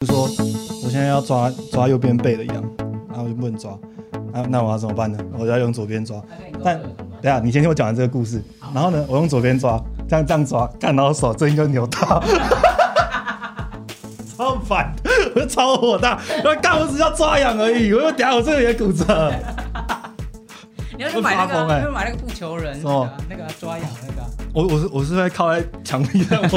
[0.00, 0.22] 就说
[0.82, 2.64] 我现在要抓抓右边背的羊，
[3.10, 3.72] 然后我就不能抓，
[4.32, 5.18] 啊，那我要怎么办呢？
[5.34, 6.18] 我就要用左边抓。
[6.64, 6.80] 但
[7.20, 8.42] 等下你先听我讲完这个故事，
[8.72, 9.78] 然后呢，我用左边抓，
[10.08, 12.24] 这样这样抓，看到手这应就扭到，
[14.38, 14.90] 超烦，
[15.34, 19.30] 我就超火大，我干我只要抓羊而已，我又等下我这个也骨折，
[20.96, 24.22] 你要去买那个，你要买那个不求人，那个啊那个抓痒那个。
[24.22, 24.28] 啊。
[24.54, 26.40] 我我是我是在靠在墙壁上，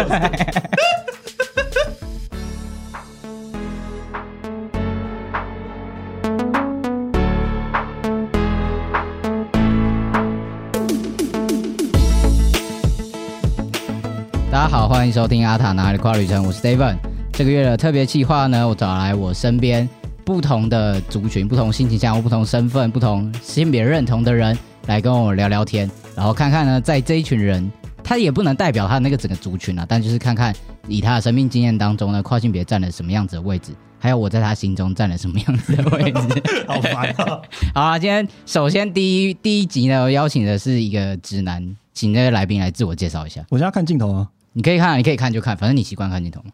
[14.74, 16.98] 好，欢迎收听阿塔哪里跨旅程，我是 Steven。
[17.32, 19.88] 这个月的特别计划呢，我找来我身边
[20.26, 27.72] 不同的族群、不同性倾向、不同身份、不同性别认同的人来跟我聊聊天，然后看看呢，在这一群人，
[28.04, 30.52] 他也不能代表他那个整个族群啊，但就是看看
[30.88, 36.20] 以他的生命经验当中呢，跨性别占了什么样子的位置，还有我在他心中占了什么样子的位置。
[36.66, 37.40] 好烦啊！
[37.76, 43.46] 好啊，今天首先第一第一集呢，我邀请的是一个直男，请这个来宾来自我介绍一下。
[43.52, 46.52] 我现在看镜头啊，你可以看啊，你可以看就看，反正你习惯看镜头嘛。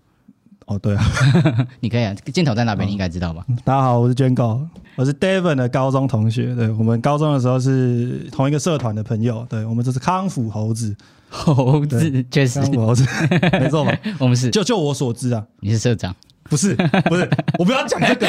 [0.65, 1.03] 哦对啊，
[1.81, 3.43] 你可以啊，镜头在那边，你应该知道吧？
[3.63, 4.61] 大家好，我是娟狗，
[4.95, 10.95] 我是 Devon 的高中同学，对我们高中的时候是同一个社团的朋友，对我们这是康复猴子，
[11.27, 12.61] 猴子确实。
[12.61, 13.03] 康，复猴子，
[13.59, 13.91] 没错吧？
[14.19, 17.27] 我们是，就就我所知啊，你是社长，不是不是，
[17.57, 18.27] 我不要讲这个，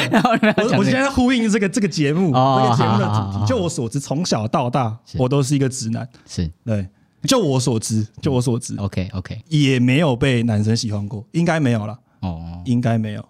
[0.57, 3.45] 我我现在呼应这个这个节目，哦这个节目的主题。
[3.45, 6.49] 就我所知，从小到大我都是一个直男，是。
[6.65, 6.87] 对，
[7.27, 13.23] 就我所知，就我所知，OK OK 也没有被男生喜欢过，应该没有了，哦，应该没有，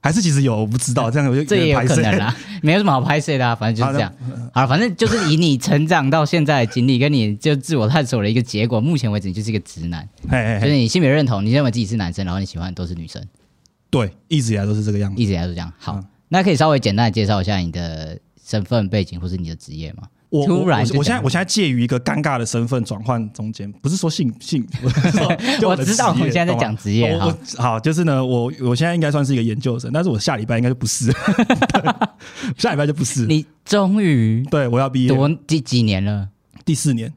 [0.00, 2.34] 还是其实有，我不知道，这样我就这也有可能啦。
[2.62, 4.12] 没有什么好拍摄的啊，反正就是这样。
[4.54, 13.22] 好了，反正就是以你成长到现在的经历，跟你就自我探索的一个结果，目前为止你就是一个直男，嘿嘿嘿，就是你性别认同，你认为自己是男生，然后你喜欢的都是女生。
[13.90, 15.20] 对，一直以来都是这个样子。
[15.20, 15.70] 一直以来都这样。
[15.78, 20.04] 好，嗯那可以稍微简单的介绍一下你的身份背景或是你的职业吗？
[20.32, 25.26] 我突然我我现在我现在介于一个尴尬的身份转换中间，不是说性 性， 我是说
[25.60, 31.12] 就的我知道职业我们现在在讲职业我我好，就是呢，我我现在应该算是一个研究生，但是我下礼拜应该就不是，
[32.56, 33.26] 下礼拜就不是。
[33.26, 35.08] 你终于对，我要毕业。
[35.08, 36.28] 多几几年了？
[36.64, 37.12] 第四年，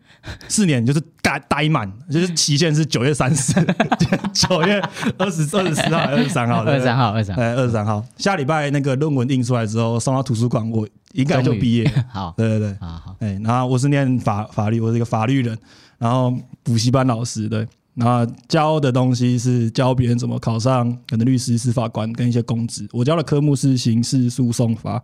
[0.47, 3.53] 四年就是待待满，就是期限是九月三十，
[4.33, 4.81] 九月
[5.17, 7.35] 二十二十四号、二十三号、二十三号，二十三。
[7.35, 11.89] 哎，二十三号，下礼拜那个论文印出来之后，送到图书馆，我应该就毕业。
[12.09, 15.57] 好，对对对，好好，哎，然后我是念法法律，我是一个法律人，
[15.97, 22.87] 然后补习班老师，对，然后教的东西是教别人怎么考上可能律师、司法官跟一些公职。
[22.91, 25.01] 我教的科目是刑事诉讼法，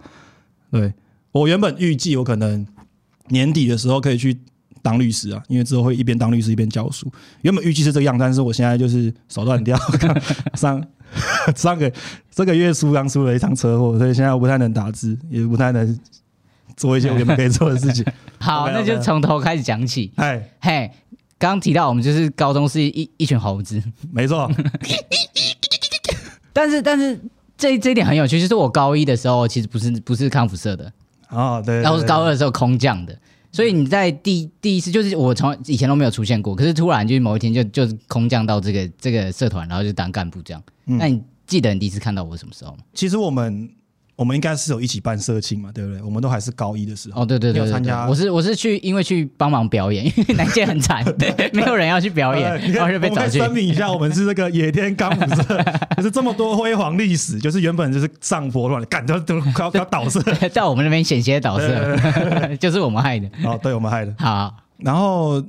[0.71, 0.91] 对。
[1.33, 2.67] 我原本预计我可能
[3.29, 4.37] 年底的时候可以去
[4.81, 7.11] 当律师啊，因为之后会一边当律师一边教书。
[7.41, 9.77] 原本预计是这个样，但是我现在就是手断掉，
[10.55, 10.83] 上
[11.55, 11.91] 上个
[12.31, 15.99] 这个月初刚出了一场车祸，所以现在我不太能打字，也不太能
[16.75, 18.05] 做一些我原本可以做的事情。
[18.39, 20.11] 好那就从头开始讲起。
[20.15, 20.89] 哎，嘿，
[21.37, 23.81] 刚刚提到我们就是高中是一一群猴子，
[24.11, 24.49] 没错，
[26.53, 27.19] 但是但是
[27.57, 30.91] 这这一点很有趣，就是我高一的时候其实不是不是康复社的，
[31.31, 33.17] 哦，对，对然后是高二，的时候空降的。
[33.51, 40.63] 所以你在第第一次就是我从以前都没有出现过，可是突然就是某一天就就是空降到这个这个社团，然后就当干部这样。
[40.85, 42.77] 嗯那你记得你第一次看到我什么时候吗？
[42.93, 43.69] 其实我们
[44.15, 46.01] 我们应该是有一起办社庆嘛，对不对？
[46.03, 47.23] 我们都还是高一的时候。
[47.23, 53.39] 哦，对对你对对对有参加我是我是去因为去帮忙表演，因为南界很惨，对，没有人要去表演 呃，你看然后就被找去。
[53.39, 55.63] 我们可以声明一下，我们是这个野天刚普社，
[55.97, 60.21] 就是这么多辉煌历史，就是原本就是上坡乱，干都都快要倒社。
[60.53, 63.27] 在我们那边险些倒社，就是我们害的。
[63.43, 64.13] 哦，对我们害的。
[64.19, 65.41] 好，然后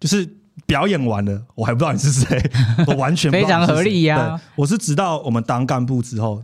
[0.00, 0.28] 就是
[0.66, 2.50] 表演完了，我还不知道你是谁，
[2.86, 6.42] 我完全不知道非常合理呀对我是直到我们当干部之后，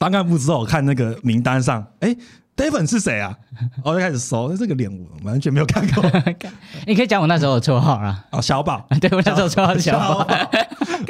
[0.00, 2.16] 当干部之后，我看那个名单上，哎
[2.56, 3.36] ，David 是谁啊？
[3.84, 6.02] 我 就开始搜，这个脸我完全没有看过。
[6.88, 8.24] 你可以讲我那时候的绰号啊。
[8.30, 10.26] 哦，小宝， 对我那时候绰号是小宝，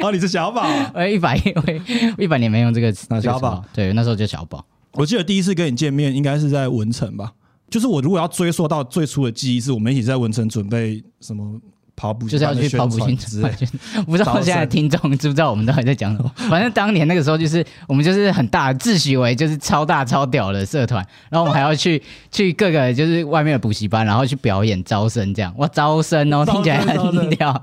[0.01, 0.91] 哦，你是小宝啊。
[0.93, 3.07] 我一百我一百年没用这个词。
[3.07, 4.65] 啊小宝对，那时候叫小宝。
[4.91, 7.31] 我记得第一次跟你见面应该是在文成吧？
[7.69, 11.57] 就是我如果要追溯到最初的记忆，是我们一起在文成准备什么
[12.01, 13.69] 跑步，就是要去跑步宣训
[14.07, 16.31] 不知道现在的听众知不知道我们到底在讲什么。
[16.49, 22.01] 反正当年那个时候，就是我们就是很大，自诩为就是超大超屌的社团，然后我们还要去
[22.31, 25.53] 去各个就是外面的补习班，然后去表演招生这样。
[25.57, 27.61] 哇，招生哦，听起来很屌。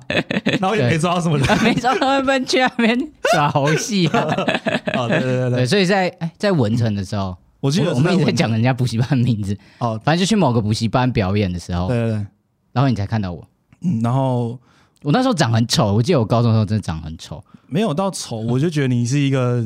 [0.61, 1.65] 然后也没抓到什么人。
[1.65, 2.97] 没招他们去那边
[3.33, 4.21] 耍猴戏啊。
[4.95, 12.27] 哦，对对对对，所以在哎在文成的时候，我记得我我们一直在讲人家补习班的名字，哦，反正就去某个补习班表演的时候，对对对，
[12.73, 13.45] 然后你才看到我。
[13.81, 14.59] 嗯，然后
[15.03, 17.43] 我那时候长很丑，我记得我高中的时候真的长很丑。
[17.67, 19.63] 没有到丑，我就觉得你是一个，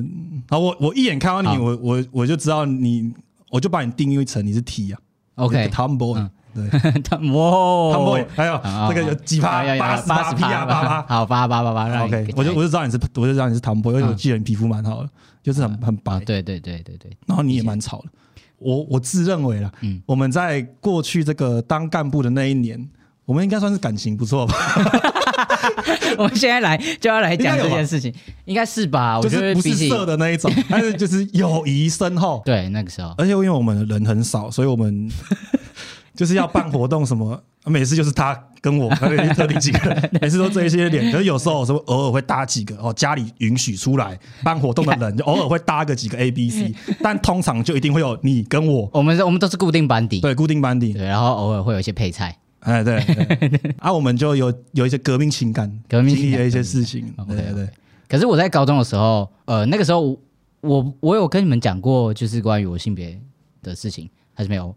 [0.49, 3.13] 啊，我我一眼看到你，我我我就知道你，
[3.51, 4.99] 我就把你定义成你是 T 啊
[5.37, 6.69] OK，，Tomboy，嗯对
[7.03, 11.03] 他哇，Tomboy，还有啊这个有几趴，要要八十八 P 啊，八趴。
[11.09, 15.09] 好八八八八 OK，我就我就知道你是，我就知道你是 Tomboy，因为我嗯记得你皮肤蛮好的，
[15.43, 18.07] 就是很很白啊，，对对对对对，然后你也蛮吵的。
[18.59, 22.87] 我我自认为啦，嗯我们在过去这个当干部的那一年，
[23.33, 24.55] 我们应该算是感情不错吧，
[26.19, 28.13] 我们现在来就要来讲这件事情，
[28.45, 29.17] 应该是吧？
[29.19, 32.43] 我觉就是不是色的那一种， 但是就是友谊深厚。
[32.45, 35.11] 对那个时候，而且因为我们人很少，所以我们
[36.15, 41.11] 就是要办活动什么，每次就是他跟我，还有特定几个人，每次都这一些脸。
[41.11, 50.93] 可是有时候什么偶尔会搭几个哦，家里允许出来办活动的人，就偶尔会搭个几个 A、B、C，但通常就一定会有你跟我，我们我们都是固定班底，对，固定班底。
[50.93, 57.69] 对，然后偶尔会有一些配菜，哎，对， 对啊，我们就有有一些革命情感，革命经历了一些事情，对对对。
[58.09, 60.19] 可是我在高中的时候，呃，那个时候
[60.61, 63.19] 我我有跟你们讲过，就是关于我性别
[63.63, 64.75] 的事情，还是没有？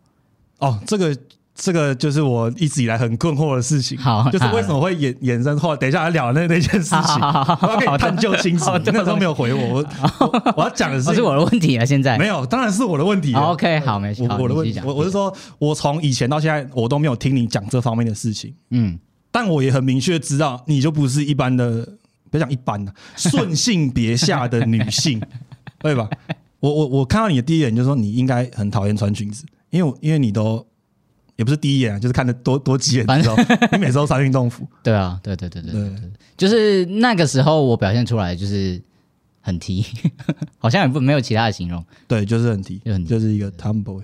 [0.60, 1.16] 哦，这个
[1.56, 7.16] 这个就是我一直以来很困惑的事情，好就是为什么会衍衍生后来，等一下来聊那那件事情，
[7.62, 9.86] 我要跟你探究清楚那时候没有回我，我
[10.20, 12.18] 我我要讲的哦，是是我的问题了，现在。
[12.18, 19.00] 没有，当然是我的问题 OK，好，没事，好我我的问题我我是说，我从以前到现在，我都没有听你讲这方面的事情，嗯，
[19.32, 21.88] 但我也很明确知道，你就不是一般的，
[22.30, 25.22] 不要讲一般的，顺性别下的女性，
[25.80, 26.10] 对吧？
[26.60, 30.66] 我我我看到你的第一眼就是说，你应该很讨厌穿裙子，因为我因为你都
[31.36, 33.36] 也不是第一眼啊，就是看的多多几眼之后，
[33.74, 35.92] 你每次都穿运动服，对啊，对对对对对
[36.38, 38.82] 就是那个时候我表现出来就是
[39.42, 39.86] 很 T，
[40.58, 41.84] 好像也不没有其他的形容。
[42.08, 44.02] 对，就是很 T，就很 T 就是一个 tomboy。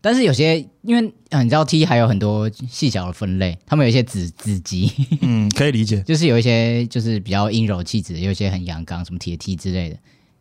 [0.00, 4.92] 但是有些，因为呃你知道 T 还有很多细小的分类，他们有一些子子级，
[5.22, 6.02] 嗯，可以理解。
[6.02, 9.96] 就是有一些就是比较阴柔气质，有一些很阳刚，什么铁 T 之类的。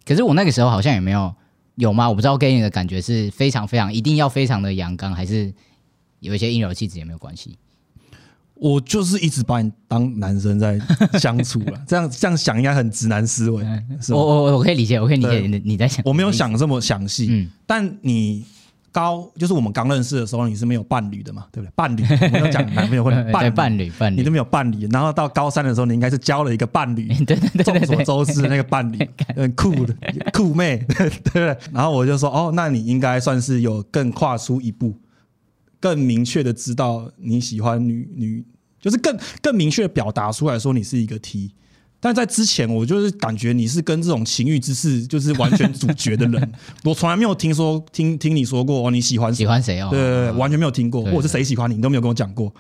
[0.06, 1.34] 可是我那个时候好像也没有
[1.76, 2.10] 有吗？
[2.10, 5.54] 我不知道给你的感觉是非常非常一定要非常的阳刚，还是
[6.24, 7.58] 有一些阴柔气质也没有关系。
[8.56, 10.80] 我就是一直把你当男生在
[11.20, 13.66] 相处了， 这样这样想应该很直男思维？
[14.10, 18.46] 我我我可以理解，我可以理解你你在想，我没有，想这么详细，嗯，但你
[18.92, 21.72] 高就是我们刚认识的时候，你是没有伴侣的嘛，对不对？
[21.76, 28.98] 伴侣， 我们要讲男朋友或者伴侣，伴侣伴侣你都，没有伴侣，然后到高三的时候，你应该是交了一个伴侣， 对对对众所周知的那个伴侣，
[29.36, 29.94] 很酷的
[30.32, 31.58] 酷妹，对不对？
[31.74, 34.96] 然后我就说，哦，那你应该算是有更跨出一步，
[35.84, 38.42] 更明确的知道你喜欢女女，
[38.80, 41.52] 就是更更明确的表达出来说你是一个 T。
[42.00, 46.54] 但在之前，我就是感觉你是跟这种情欲之事就是完全主角的人，
[46.86, 49.90] 我从来没有听说听听你说过哦你喜欢喜欢谁哦？
[49.92, 52.54] 对对对，完全没有听过，对或者是谁喜欢你，你都没有跟我讲过。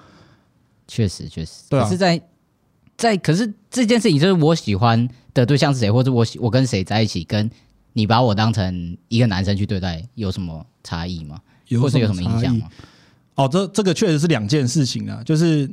[0.86, 2.22] 确实确实，对是在
[2.98, 7.50] 在可是这件事情就是我喜欢的对象是谁，或者我喜我跟谁在一起，跟
[7.94, 11.40] 你把我当成一个男生去对待有什么差异吗？
[11.81, 12.68] 或者有什么影响吗？
[13.35, 15.69] 哦，这这个确实是两件事情啊，就是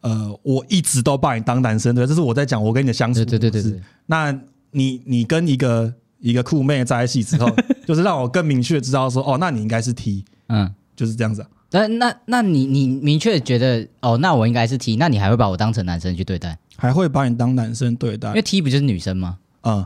[0.00, 4.38] 呃，我一直都把你当男生对，这是我在讲我跟你的相处对对对对模式对，那
[4.70, 7.48] 你你跟一个一个酷妹在一起之后，
[7.86, 10.72] 就是让我更明确知道说，哦，那你应该是 T，嗯。
[10.96, 11.48] 就是这样子、啊。
[11.72, 16.56] 那那那你你明确觉得哦，那我应该是 T，那你还会把我当成男生去对待？
[16.76, 19.38] 还会把你当男生对待因为，T 不就是女生吗？
[19.62, 19.84] 嗯，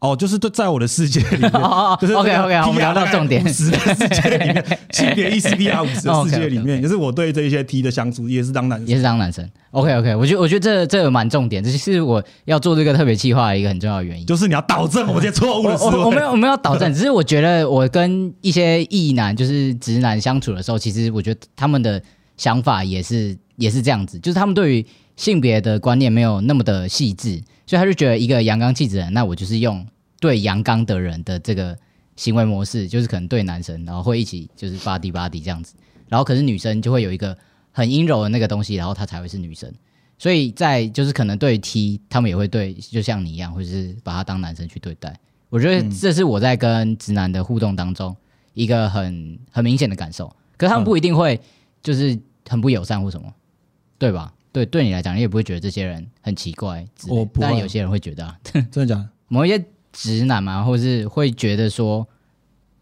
[0.00, 3.48] 哦，就是对，在我的世界里面， 哦哦就是 OK OK，我们聊到重点五。
[3.48, 8.96] 十的世界里面，性别意识 B R 五十的世界里面， 就是我对这一些 T 的相处也是当男生也。
[8.96, 14.24] 是当男生，OK OK，我觉得我觉得这这个蛮重点，这是我要做这个特别计划的一个很重要的原因。
[14.24, 15.98] 就是你要导正我这些错误的思维。
[15.98, 22.02] 我我没有我没有导正， 只是我觉得我跟一些异男就是直男相处的时候，其实我觉得他们的
[22.38, 27.38] 想法也是也是这样子，就是他们对于性别的观念没有那么的细致，
[27.70, 29.86] 所以他就觉得一个阳刚气质的人，那我就是用
[30.18, 31.78] 对阳刚的人的这个
[32.16, 35.76] 行为模式，就是可能对男生，然后会一起就是 body body 这样子，
[36.08, 37.38] 然后可是女生就会有一个
[37.70, 39.72] 很阴柔的那个东西，然后她才会是女生。
[40.18, 45.16] 所以在就是可能对 T，他们也会对，就像你一样，或者是把他当男生去对待。
[45.48, 48.16] 我觉得这是我在跟直男的互动当中
[48.54, 50.26] 一个很很明显的感受。
[50.56, 51.40] 可是他们不一定会
[51.84, 53.32] 就是很不友善或什么，
[53.96, 54.34] 对吧？
[54.52, 59.08] 对，对你来讲，你也不会觉得这些人很奇怪之类我不会但有些人会觉得、啊，真的假的？
[59.28, 62.06] 某一些直男嘛，或是会觉得说，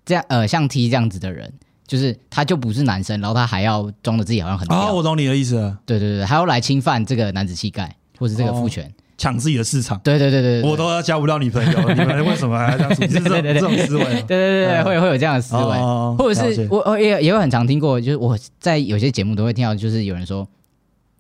[0.07, 1.53] 这样呃，像 T 这样子的人，
[1.87, 10.01] 就是他就不是男生，然后他还要装的自己好像很啊，屌，我懂你的意思了，对对对，还要来侵犯这个男子气概或是这个父权，抢自己的市场。
[10.03, 13.03] 对对对对对，我都要交不到女朋友，你们为什么还要这样处？
[13.09, 20.49] 是这种思维吗对对对会会有这样的思维，哦或者了解是我我也也有很常听过，就是我在有些节目都会听到，就是有人说，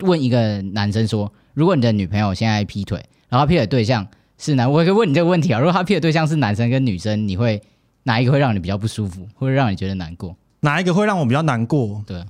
[0.01, 4.07] 问一个男生说，如果你的女朋友现在劈腿，然后劈腿对象
[4.39, 7.61] 是男，我可以问你这个问题啊，如果他劈的对象是男生跟女生，你会
[8.05, 10.37] 哪一个会让你比较不舒服，或者让你觉得难过？
[10.61, 12.03] 哪一个会让我比较难过？
[12.07, 12.25] 对，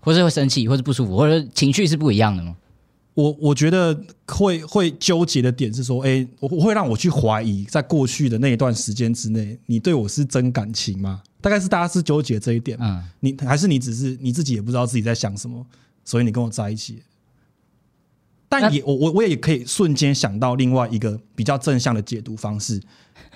[0.00, 2.56] 或是会生气，或是不舒服，或者情绪是不一样的吗？
[3.14, 3.94] 我我觉得
[4.26, 11.22] 会会纠结的点是说，哎，我我会让我去怀疑，在过去的那一段时间之内，你对我是真感情吗？
[11.40, 15.66] 大概是大家是纠结这一点，嗯，你还是你只是你自己也不知道自己在想什么，
[16.04, 17.02] 所以你跟我在一起。
[18.60, 22.80] 但也我我我也可以瞬间想到另外一个比较正向的解读方式，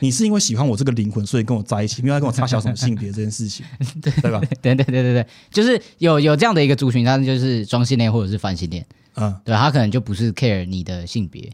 [0.01, 3.65] 你是因为喜欢我这个灵魂，所以跟我在一起，没有跟我差小什么性别这件事情，
[4.03, 4.41] 对对吧？
[4.61, 11.51] 对对对对对，就是有有这样的一个族群，他就是双性恋或者是泛性恋，嗯，对他可能就不是 care 你的性别，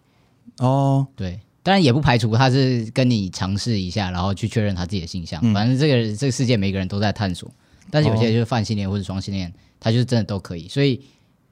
[0.58, 5.40] 哦，对，当然也不排除他是跟你尝试一下，然后去确认他自己的性向。
[5.44, 7.50] 嗯反正这个这个世界每个人都在探索，
[7.90, 10.68] 但是有些就是泛性恋或者双性恋，他就是真的都可以。
[10.68, 11.00] 所以，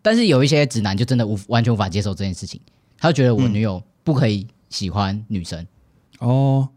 [0.03, 2.61] 但是有一些直男就真的无完全无法接受这件事情，
[2.99, 5.67] 他就觉得我女友不可以喜欢女生。
[6.19, 6.69] 哦，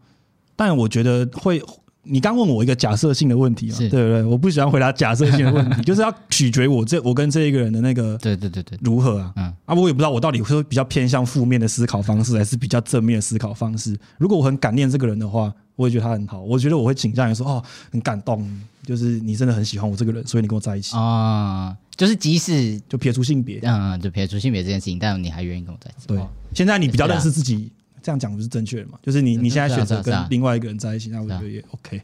[0.56, 1.62] 但我觉得会。
[2.06, 4.22] 你刚问我一个假设性的问题嘛，是对不对？
[4.24, 9.32] 我不喜欢回答假设性的问题， 就是要取决我这我跟这一个人的那个对对对对，如何啊？
[9.36, 13.98] 嗯啊，我也不知道我到底会比较偏向负面的思考方式，还是比较正面的思考方式。
[14.18, 16.42] 如果我很感念这个人的话，我也觉得他很好。
[16.42, 18.46] 我觉得我会倾向于说，哦，很感动，
[18.84, 23.60] 就是你真的很喜欢我这个人，所以你跟我在一起，啊、就是即使就撇除性别。
[23.62, 26.06] 嗯，就撇除性别这件事情，但你还愿意跟我在一起。
[26.06, 27.72] 对哦，现在你比较认识自己，
[28.02, 28.98] 这样讲不是正确的嘛？
[29.02, 32.02] 就是你你现在选择跟另外一个人在一起，那我觉得也 OK。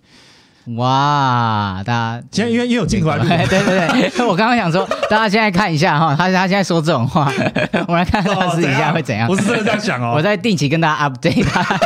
[0.77, 7.33] 哇，大家现在因为因为有镜头来录，对对 对，我刚刚想说， 大家现在看一下哈，他他现在说这种话，
[7.89, 9.35] 我来看他私底下会怎样不。
[9.35, 10.13] 是真的这样想哦。
[10.15, 11.81] 我在定期跟大家 update 他，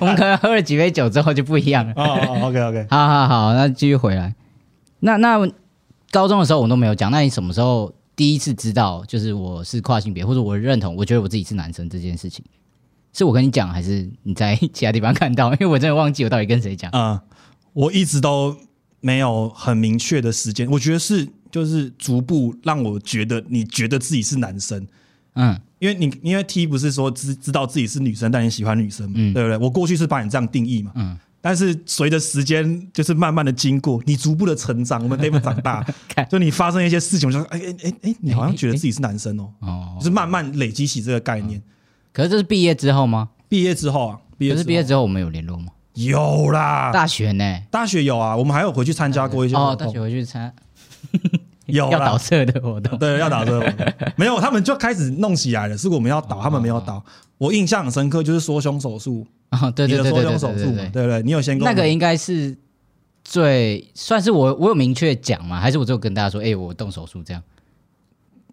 [0.00, 1.92] 我们可能喝了几杯酒之后就不一样了。
[1.96, 4.34] 哦哦，OK OK，好好好，那继续回来。
[4.98, 5.38] 那那
[6.10, 12.44] 高中的时候我都没有讲，那你什么时候第一次知道就是我是跨性别，或者我认同，我觉得我自己是男生这件事情？
[13.12, 15.50] 是我跟你讲，还是你在其他地方看到？
[15.52, 16.90] 因为我真的忘记我到底跟谁讲。
[16.92, 17.18] 嗯，
[17.72, 18.56] 我一直都
[19.00, 24.86] 没有很明确的时间，我觉得是就是逐步让我觉得你觉得自己是男生，
[25.34, 25.60] 嗯。
[25.80, 29.32] 因为你因为 T 不是说知知道自己是女生，但你喜欢女生嘛，嗯。
[29.32, 29.56] 对不对？
[29.56, 35.82] 我过去是把你这样定义嘛，嗯，但是随着时间就是慢慢的经过，你逐步的成长，我们 David 长大，
[36.28, 39.96] 就你发生一些事情，我就说，哎哎哎哎，你好像觉得自己是男生哦，哦。
[39.98, 41.62] 就，是慢慢累积起这个概念。
[42.12, 43.30] 可是这是毕业之后吗？
[43.48, 45.68] 毕业之后啊，毕业可是之后毕业之后我们有联络吗？
[46.06, 47.58] 有啦，大学呢？
[47.70, 50.52] 大学有啊，我们还有回去参加过一些哦，活动大学回去参
[51.66, 52.98] 有啦 要倒车的活动。
[52.98, 57.02] 对，要导这个活动没有，他们就开始弄起来了，是我们要倒，他们没有倒。
[57.38, 61.22] 我印象很深刻，就是缩胸手术，啊，对对对对对胸手术嘛，对对对？
[61.22, 62.56] 你有先那个应该是
[63.24, 65.58] 最算是我我有明确讲吗？
[65.60, 67.42] 还是我就跟大家说，哎、我动手术这样？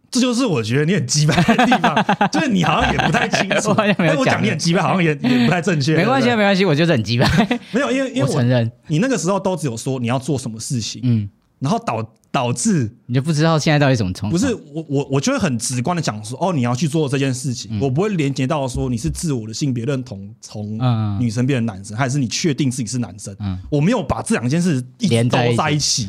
[0.09, 1.95] 这就是我觉得你很鸡掰的地方，
[2.31, 3.73] 就是你好像也不太清楚。
[3.75, 5.95] 但我讲讲你很鸡掰，好像也也不太正确。
[5.95, 7.27] 没关系，没关系，我就是很鸡掰，
[7.71, 8.71] 没有，因为因为我我承认。
[8.87, 14.29] 你那个时候都只有说你要做什么事情，嗯，然后导导致你就不知道现在到底怎么冲？
[14.29, 26.07] 不是我我我就会很直观的讲说，哦，你要去做这件事情，我不会连接到说你是自我的性别认同从嗯女生变成男生，还是你确定自己是男生，嗯我没有把这两件事一直都连在一起。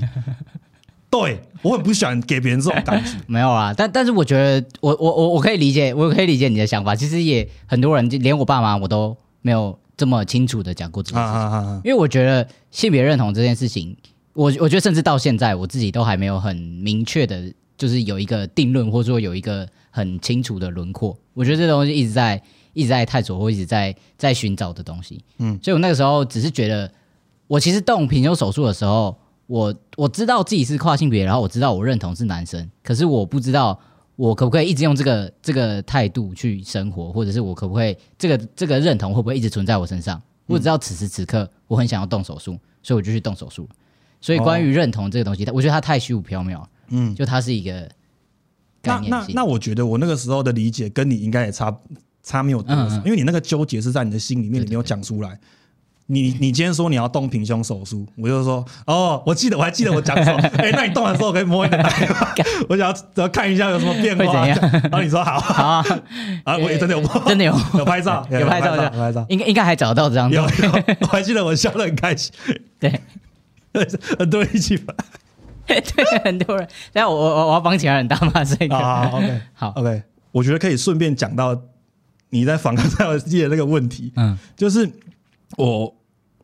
[1.22, 3.12] 对我很不喜欢给别人这种感觉。
[3.26, 6.94] 没有啊，但但是我觉得我我我我可以理解，我可以理解你的想法。
[6.94, 11.40] 其实也很多人，就连我爸妈我都没有这么清楚的讲过这啊件事情。
[11.40, 11.80] 啊啊啊！
[11.84, 13.96] 因为我觉得性别认同这件事情，
[14.34, 21.16] 我我觉得甚至到现在我自己都还没有很明确的，就是有一个定论，或者说有一个很清楚的轮廓。
[21.34, 22.40] 我觉得这东西一直在
[22.72, 25.20] 一直在探索，或一直在在寻找的东西。
[25.38, 26.90] 嗯，所以我那个时候只是觉得，
[27.48, 29.16] 我其实动平胸手术的时候，
[29.48, 33.76] 我我知道自己是跨性别，然后我知道我认同是男生，可是我不知道。
[34.18, 40.20] 我可不可以一直用这个这个态度去生活，或者是我可不可以这个这个认同会不会一直存在我身上？
[40.46, 43.68] 我只知道此时此刻我很想要动手术，所以我就去动手术。
[44.20, 47.88] 所以关于认同这个东西，它我觉得它太虚无缥缈了，嗯，就它是一个
[48.82, 49.08] 概那。
[49.08, 51.72] 那那，我觉得我那个时候的理解跟你应该也差
[52.24, 55.38] 差没有多少，嗯嗯因为你那个纠结是在你的心里面，你没有讲出来。
[56.10, 62.28] 你你今天说你要动平胸手术，我就说哦，我记得我还记得我讲什么， 哎、那你动完之后可以摸你的 奶吗？
[62.68, 64.24] 我想要要看一下有什么变化。
[64.24, 64.82] 会怎样？
[64.84, 65.84] 然后你说好，好啊，
[66.44, 67.54] 啊，我也真的有摸， 真的有。
[67.74, 70.70] 有拍照，有拍照有拍照，应该应该还找得到这张有照片。
[70.72, 72.32] 有，我还记得我笑得很开心，
[72.80, 73.00] 对。
[74.18, 74.94] 很多人一起拍。
[75.66, 75.84] 对，
[76.24, 76.66] 很多人。
[76.92, 78.74] 但我我我要帮其他人打码这个。
[78.74, 79.10] 啊。
[79.12, 81.56] OK 好，OK，我觉得可以顺便讲到
[82.30, 84.36] 你在访谈上记的那个问题，嗯。
[84.56, 84.90] 就是
[85.56, 85.94] 我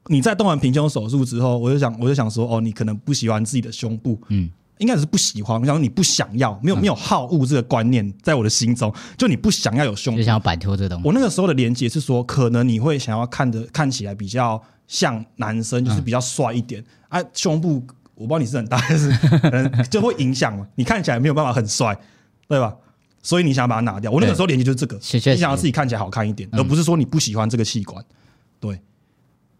[0.08, 10.24] 你在动完平胸手术之后，我就想我就想说，哦，你可能不喜欢自己的胸部，嗯应该是不喜欢，然后你不想要，没有没有好恶这个观念在我的心中，就你不想要有胸部就。
[10.24, 11.06] 想要摆脱这个东西。
[11.06, 17.82] 我那个时候的连接是说，可能你会想要看的看起来比较像男生，就是比较帅一点、啊，胸部
[18.16, 21.96] 我不知道你是很大，但 是可能就会影响嘛，你看起来没有办法很帅，
[22.48, 22.74] 对吧？
[23.22, 24.10] 所以你想把它拿掉。
[24.10, 28.04] 我那个时候连接就是这个，你想要自己看起来好看一点，而不是说你不喜欢这个器官。
[28.60, 28.78] 对，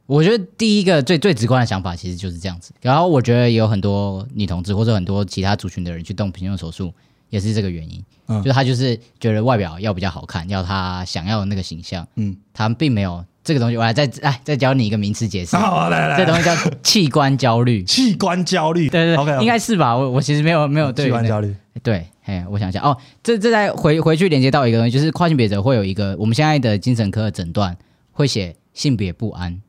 [0.06, 2.72] 我觉得第一个最最直观的想法其实就是这样子。
[2.80, 6.92] 然后我觉得也有很多女同志或者很多其他族群的人去动平胸手术，
[7.30, 8.04] 也是这个原因。
[8.26, 13.76] 嗯就是他就是觉得外表要比较好看，要他想要的那个形象，嗯，他并没有这个东西。
[13.76, 17.84] 我来再哎再教你一个名词解释， 好，来来这东西叫器官焦虑。
[17.84, 19.94] 器官焦虑，对对应该是吧？
[19.94, 27.76] 我我其实没有没有对器官焦虑，对，哎，我想一下哦，这这在回回去连接到一个东西，就是跨性别者会有一个我们现在的精神科的诊断
[28.12, 29.60] 会写性别不安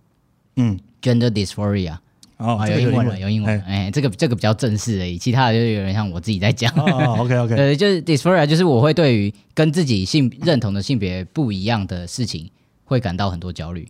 [0.55, 1.97] 嗯，（gender dysphoria）。
[2.37, 3.57] 哦啊，有英文了，有英文。
[3.57, 6.69] 了，哎，这个这个比较正式而已，其他的就有点像我自己在讲。
[6.75, 12.49] 哦，OK OK，呃，就是 dysphoria，就是我会对于跟自己性认同的性别不一样的事情
[12.83, 13.87] 会感到很多焦虑，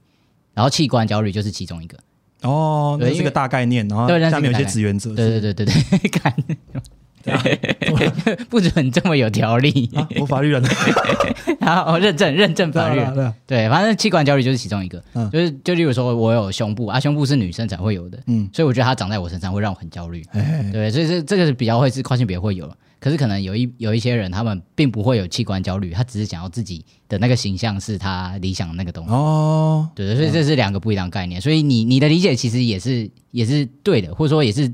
[0.53, 1.98] 然后器官焦虑就是其中一个。
[2.43, 5.65] 哦，那是个大概念，然后下面有一些个大概志愿者，对对对对
[5.98, 6.31] 对，看，
[8.50, 9.89] 不准这么有条理。
[9.94, 10.62] 啊，我法律人，
[11.60, 13.00] 然后认证认证对法律。
[13.00, 15.29] 啊，对啊，对，反正器官焦虑就是其中一个，嗯。
[15.32, 20.24] 就是就例如说我有胸部啊，胸部是女生才会有的，嗯，所以我觉得它长在我身上会让我很焦虑。
[20.32, 29.12] 哎，对，所以这这个是比较会是跨性别会有，可是可能有一有一些人他们并不会有器官焦虑，他只是想要自己的那个形象是他理想的那个东西。
[29.12, 34.72] 哦，对对，所以这是两个不一样的概念，所以你你的理解其实也是也是对的，或者说也是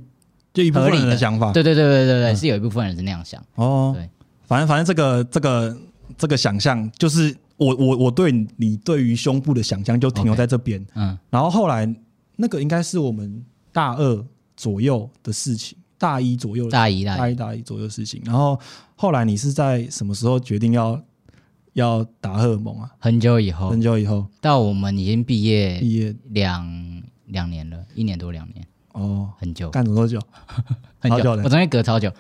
[0.54, 1.18] 就一部分人的的。
[1.18, 2.36] 想法，对对对对对对，嗯。
[2.36, 3.44] 是有一部分人是那样想。
[3.56, 4.10] 哦，对，
[4.46, 5.78] 反正反正这个这个
[6.18, 11.94] 这个想象，就是我我我对你对于胸部的想象就停留在这边，嗯，然后后来
[12.36, 14.26] 那个应该是我们大二
[14.58, 18.60] 左右的事情，大一左右大一大一，大一大一左右的事情，然后
[18.96, 21.02] 后来你是在什么时候决定要
[21.74, 22.92] 要打荷尔蒙啊？
[23.00, 23.70] 很久以后。
[23.70, 24.26] 很久以后。
[24.42, 26.14] 到我们已经毕业毕业。
[26.30, 29.70] 两两年了，一年多两年，哦，很久。
[29.70, 30.20] 干了多久？
[31.00, 32.12] 很久，的我中间隔超久，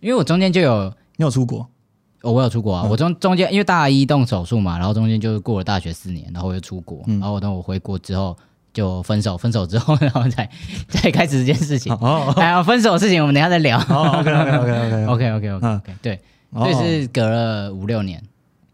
[0.00, 1.68] 因为我中间就有你有出国？
[2.22, 2.90] 哦，我有出国啊，嗯。
[2.90, 7.18] 我中中间因为大一动手术嘛，然后中间就是过了大学四年，然后我又出国，嗯。
[7.20, 8.36] 然后等我回国之后
[8.72, 10.48] 就分手，分手之后然后再
[10.88, 11.92] 再开始这件事情。
[11.94, 13.78] 哦哎呀，分手的事情我们等一下再聊。
[13.80, 15.76] 哦，OK OK OK OK OK OK OK 嗯。
[15.76, 16.64] OK，对，哦。
[16.64, 18.22] 所以是隔了五六年，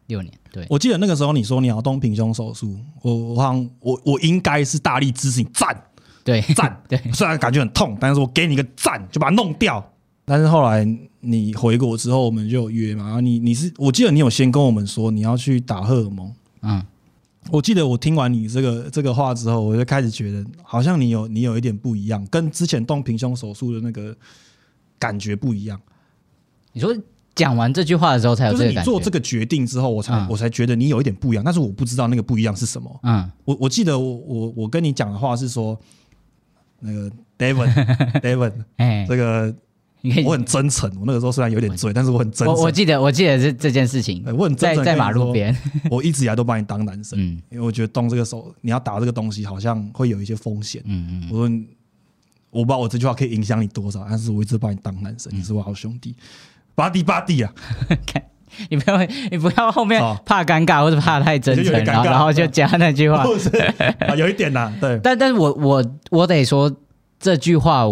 [0.06, 5.74] 六年，对，我记得那个时候你说你要动平胸手术，我我好像我我应该是大力支持你赞
[6.28, 9.82] 对 赞，对，虽然感觉很痛，但是我给你一个赞，就把它弄掉。
[10.26, 10.86] 但是后来
[11.20, 16.30] 你回国之后，我们就约嘛，然后你你是我记得你有先跟我们说你要去打荷尔蒙。
[16.60, 16.84] 嗯，
[17.50, 24.14] 我记得我听完你这个这个话之后，我就开始觉得好像你有你有一点不一样，跟之前动平胸手术的那个
[24.98, 25.80] 感觉不一样。
[26.74, 26.94] 你说
[27.34, 33.00] 讲完这句话的时候才有就是这个感觉，你做这个决定之后，我才、嗯我才觉得你有一点不一样，但是我不知道那个不一样是什么。
[33.04, 35.80] 嗯，我我记得我我我跟你讲的话是说，
[36.80, 37.72] 那个 David
[38.20, 39.54] David 哎，这个
[40.24, 42.54] 我，很真诚，我那个时候虽然有点醉，但是我很真诚。
[42.54, 45.56] 我我记得我记得这这件事情，我很真诚在马路边，
[45.90, 50.80] 我一直以来都把你当男生，嗯因为我觉得动这个手，你要打这个东西好像会有一些风险。
[50.84, 51.56] 嗯嗯，我说
[52.50, 56.14] 我不知道我这句话可以影响你多少，但是我一直把你当男嗯生，你是我好兄弟。
[56.74, 57.52] 巴蒂巴蒂啊，
[58.70, 58.98] 你不要
[59.30, 60.18] 你不要后面哦。
[60.24, 63.48] 怕尴尬或者怕太真诚，然后然后就加那句话，是
[64.00, 66.74] 啊， 有一点啦，对，但但是我我我得说
[67.18, 67.84] 这句话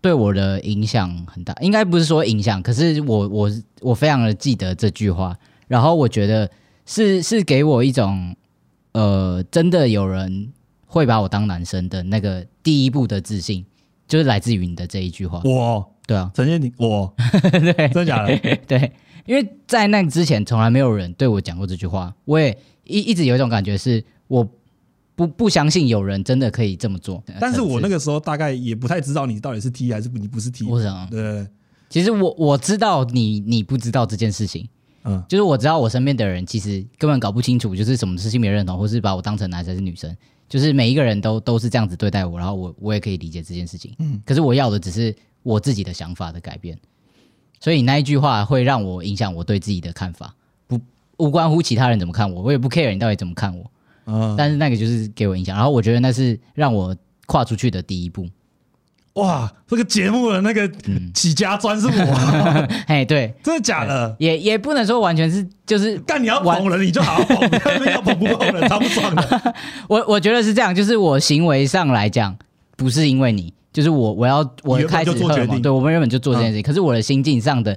[0.00, 5.36] 对我的影响很大，应该不是说影响，可是我我我非常的记得这句话，
[5.68, 6.50] 然后我觉得
[6.86, 8.34] 是是给我一种
[8.92, 10.52] 呃，真的有人
[10.86, 13.64] 会把我当男生的那个第一步的自信，
[14.08, 15.40] 就是来自于你的这一句话。
[15.44, 15.88] 我？
[16.04, 17.14] 对啊，陈建你，我？
[17.40, 18.36] 对真的假的？
[18.66, 18.92] 对，
[19.24, 24.48] 因为在那之前从来没有人对我讲过这句话，我也一一直有一种感觉是我
[25.14, 27.22] 不不相信有人真的可以这么做。
[27.40, 31.46] 但是我那个个时候大概也不太知道你到底是 T 还是你不是 T，我想，对，
[31.88, 34.68] 其实我我知道你你不知道这件事情，
[35.04, 35.22] 嗯。
[35.28, 40.16] 就是我知道我身边的人其实根本搞不清楚，就是什么是性别认同，或是把我当成男生还是女生，
[40.48, 43.94] 就是每一个人都都是这样子对待我，然后我我也可以理解这件事情。
[43.98, 44.20] 嗯。
[44.24, 46.76] 可是我要的只是我自己的想法的改变，
[47.62, 50.34] 所以你那一句话会让我影响我对自己的看法，
[50.66, 50.80] 不
[51.18, 53.70] 无关乎其他人怎么看我，我也不 care 你到底怎么看我，
[54.06, 56.96] 嗯，但是那个就是给我影响，然后我觉得那是让我
[57.26, 58.26] 跨出去的第一步。
[59.14, 61.12] 哇，这个节目的那个嗯。
[61.14, 61.92] 起家砖是我，
[62.88, 64.16] 嘿，对，真的假的？
[64.18, 67.48] 也也不能说完全是就是干你要捧人，你就好好捧，
[67.78, 69.54] 不要捧不捧人， 超不爽的。
[69.86, 72.34] 我我觉得是这样，就是我行为上来讲，
[72.74, 75.12] 不是因为你，就是我我要我开始
[75.60, 77.76] 对我们原本就做这件事情，可是我的心境上的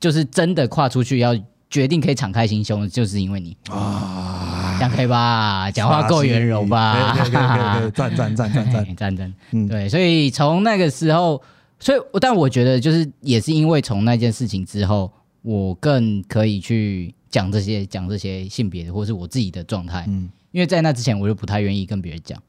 [0.00, 1.36] 就是真的跨出去要
[1.70, 5.70] 决定可以敞开心胸，就是因为你，啊这样可以吧？
[5.70, 7.12] 讲话够圆融吧？
[7.14, 9.68] 可以可以可以可以可以，赞赞赞赞赞，赞赞， 嗯。
[9.68, 11.42] 对，所以从那个时候，
[11.78, 15.12] 所以但我觉得就是也是因为从那件事情之后，
[15.42, 22.40] 我更可以去讲这些讲这些性别的或是我自己的状态，嗯，因为在那之前我就不太愿意跟别人讲，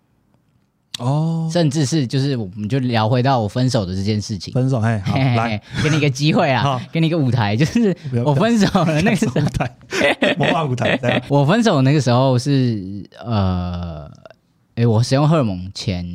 [0.99, 4.53] 哦，甚至是就是我们就聊回到我分手的这件事情。
[4.53, 6.71] 分手，哎，好，嘿嘿来，给你一个机会好。
[6.71, 9.39] 啊，给你一个舞台，就是我分手了那个时候。
[9.41, 14.11] 舞台，魔幻舞台，对， 我分手那个时候是呃，
[14.75, 16.05] 诶，我使用荷尔蒙前，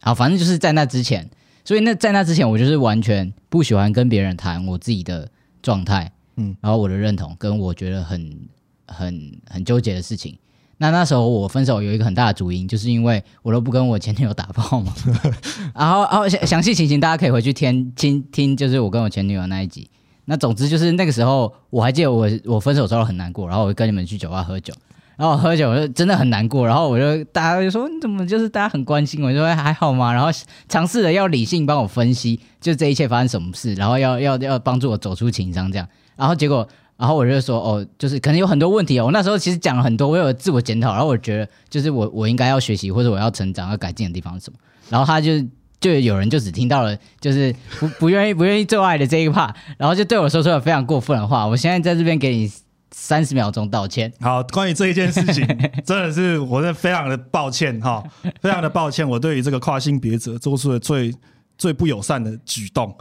[0.00, 1.28] 好，反正就是在那之前，
[1.64, 5.28] 所以那在那之前，我就是完全不喜欢跟别人谈我自己的
[5.62, 8.48] 状态，嗯嗯，然后我的认同跟我觉得很
[8.86, 10.36] 很很纠结的事情。
[10.80, 14.92] 那那时候我分手有一个很大的主因，就是因为我都不跟我前女友打炮嘛。
[15.74, 19.90] 然后，然后详详细情形大家可以回去听听听，就是我跟我前女友那一集。
[20.26, 24.72] 那总之就是那个时候，我还记得我我分手之后很难过，然后我跟你们去酒吧喝酒，
[25.16, 30.12] 然后我喝酒就真的很难过，然后我就大家就说你怎么就是大家很关心我，就说还好吗？
[30.12, 30.28] 然后
[30.68, 36.68] 尝试着要理性帮我分析，就这一切发生什么事，然后要要要帮助我走出情伤这样，然后结果。
[36.98, 39.04] 然后我就说，哦，就是可能有很多问题哦。
[39.06, 44.58] 我那时候其实讲了很多，我有自我检讨，然后我觉得就是我我应该要学习或者我要成长要改进的地方是什么。
[44.90, 45.40] 然后他就
[45.80, 51.46] 就有人就只听到了就是不不愿意不愿意做爱的这一 part，然后就对我说出了非常过分的话。
[51.46, 52.50] 我现在在这边给你
[52.90, 54.12] 三十秒钟道歉。
[54.20, 55.46] 好，关于这一件事情，
[55.86, 58.02] 真的是我是非常的抱歉哈，
[58.40, 61.14] 非常的抱歉，我对于这个跨性别者做出了最
[61.56, 62.92] 最不友善的举动。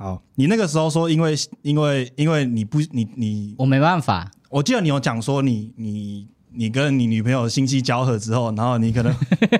[0.00, 9.14] 好，你那个时候说，因为因为因为你不你你，我没办法，我记得你有讲说你你你跟你女朋友心气交合之后，然后你可能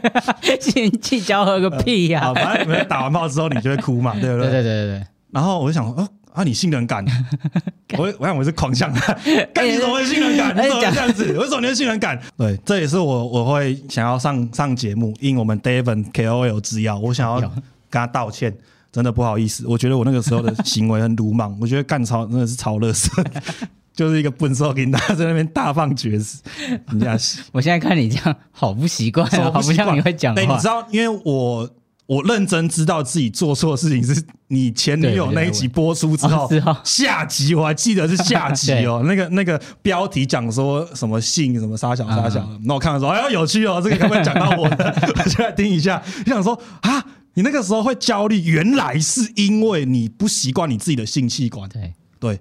[0.58, 4.50] 心气交合个屁呀、啊， 反正你们打完炮之后你就会哭嘛，对不对对？
[4.50, 7.04] 对对对对，然后我就想说，哦啊，你性能感，
[7.98, 9.12] 我我想我是狂向他，
[9.52, 10.56] 干你怎么会性能感？
[10.56, 11.36] 你怎么会这样子？
[11.36, 12.18] 为什么你会性能感？
[12.38, 17.50] 对，这也是我我会想要上上节目，应我们 David KOL 之邀，我想要跟
[17.90, 18.56] 他道歉。
[18.92, 23.10] 真的不好意思，我觉得我那个时候的行为很鲁莽， 我觉得干超真的是超乐色，
[23.94, 26.42] 就是一个笨手给大家在那边大放厥词，
[26.88, 30.64] 人家是我现在看你这样好不习惯、好不像你会讲对，你知。
[30.64, 31.68] 道，因为我
[32.06, 36.50] 我认真知道自己做错事情是你前女友那一集播出之后
[36.82, 44.92] 下集我还记得是下集哦， 那个那个标题讲说什么性什么杀小杀小，嗯那我看的时候，哎呦有趣哦，这个可不可以讲到我的？
[45.16, 52.40] 我就来听一下，就想说啊，你那个时候会焦虑，原来是因为你不习惯你自己的性器官，对，对。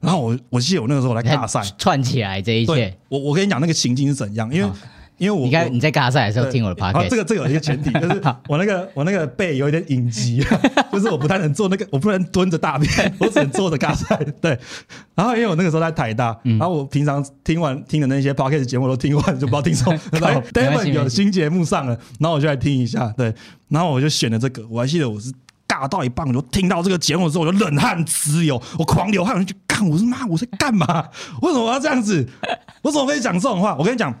[0.00, 2.96] 然后我我记得我那个时候来大赛，串起来这一切。
[3.08, 4.76] 我我跟你讲那个情境是怎样，因为好
[5.18, 10.42] 因为我你看我你在尬赛的时候听我的然后 podcast，这个这个有一个前提， 就是我那个我那个背有一点隐疾，
[10.92, 14.16] 就是我不太能做那个，我不能蹲着大便， 我只能坐着尬赛。
[14.40, 14.58] 对，
[15.14, 19.98] 然后因为我那个时候在台大，嗯然后我平常听完听的那些 podcast 节目都听完，就不知道听什么。
[20.52, 23.12] ，David 有新节目上了，然后我就来听一下。
[23.16, 23.34] 对，
[23.68, 25.32] 然后我就选了这个，我还记得我是。
[25.68, 31.06] 尬到一半，我就听到这个节目之后，我就冷汗直流，我狂流汗，我就干，我说妈，我在干嘛？
[31.42, 32.26] 为什么我要这样子？
[32.80, 33.76] 我怎么可以讲这种话？
[33.78, 34.12] 我跟你讲，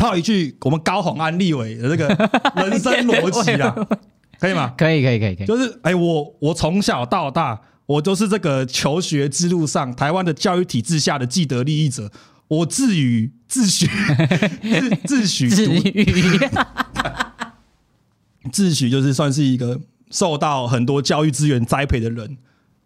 [0.00, 2.08] 套一句我们高宏安立委的这个
[2.56, 3.74] 人生逻辑啊，
[4.40, 4.72] 可以吗？
[4.76, 5.46] 可以可以可以可以。
[5.46, 12.10] 就是哎、我我从小到大，我都是这个求学之路上台湾的教育体制下的既得利益者。
[12.48, 13.86] 我自诩自诩
[15.06, 15.48] 自自诩
[18.50, 19.78] 自诩就是算是一个
[20.10, 22.38] 受到很多教育资源栽培的人。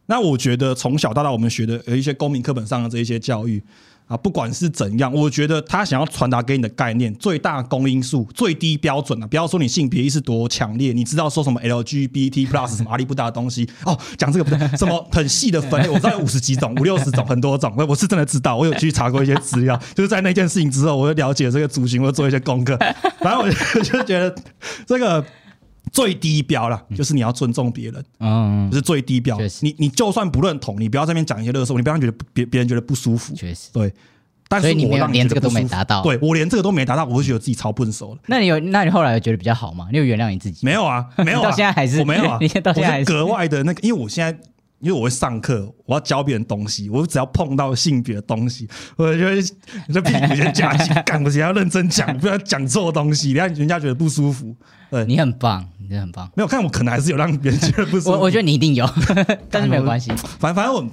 [0.06, 3.62] 那我觉得从小到大我们学的有一些公民课本上的这一些教育
[4.06, 22.76] 啊，不管是怎样，我觉得他想要传达给你的概念，最大公因数、最低标准啊，不要说你性别意识多强烈，你知道说什么 LGBT plus 什么阿里不达的东西哦，讲这个不对，什么很细的分类，我知道有五十几种、五六十种、很多种，我我是真的知道，我有去查过一些资料，就是在那件事情之后，我就了解这个族群，我做一些功课，
[23.20, 24.34] 反正我就觉得
[24.86, 25.24] 这个。
[25.94, 33.32] 最低标啦，就是你要尊重别人，嗯就，是最低标你你就算不认同，你不要在那边讲一些乐色，你不要让觉得别别人觉得不舒服。
[33.36, 33.70] 确实。
[33.72, 33.94] 对，
[34.48, 38.18] 但是你连这个都没达到对我连这个都没达到，我会觉得自己超笨手了。
[38.26, 38.58] 那你有？
[38.58, 39.86] 那你后来有觉得比较好吗？
[39.92, 40.66] 你有原谅你自己？
[40.66, 44.36] 没有啊，没有啊， 到现在还是我没有啊， 你到现在还是格外的那个，因为我现在。
[44.84, 49.42] 因为我会上课，我要教别人东西，我只要碰到性别的东西，我就会
[49.90, 54.54] 这屁股先夹紧，干，我只要认真讲，不要讲错东西，让人家觉得不舒服。
[54.90, 56.30] 对，你很棒，你真的很棒。
[56.36, 58.10] 没有看我可能还是有让别人觉得不舒服。
[58.10, 58.86] 我 我觉得你一定有，
[59.50, 60.12] 但是没有关系。
[60.38, 60.86] 反反正我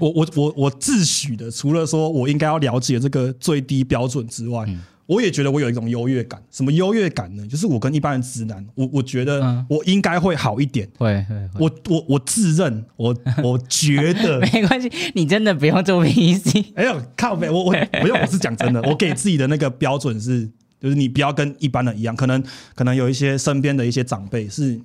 [0.00, 4.66] 我我我我自诩的，除了说我应该要了解这个最低标准之外，
[5.08, 6.38] 我也觉得我有一种优越感。
[6.50, 7.46] 什么优越感呢？
[7.46, 10.86] 就是我跟一般人直男，我我觉得嗯我应该会好一点。
[10.98, 16.62] 会会会，我我我自认，我我觉得， 没关系，你真的不用做 PC。
[16.74, 20.46] 哎呦靠背，我我不用，我是讲真的，我给自己的那个标准是，
[20.78, 22.42] 就是你不要跟一般人一样，可能
[22.74, 24.78] 可能有一些身边的一些长辈是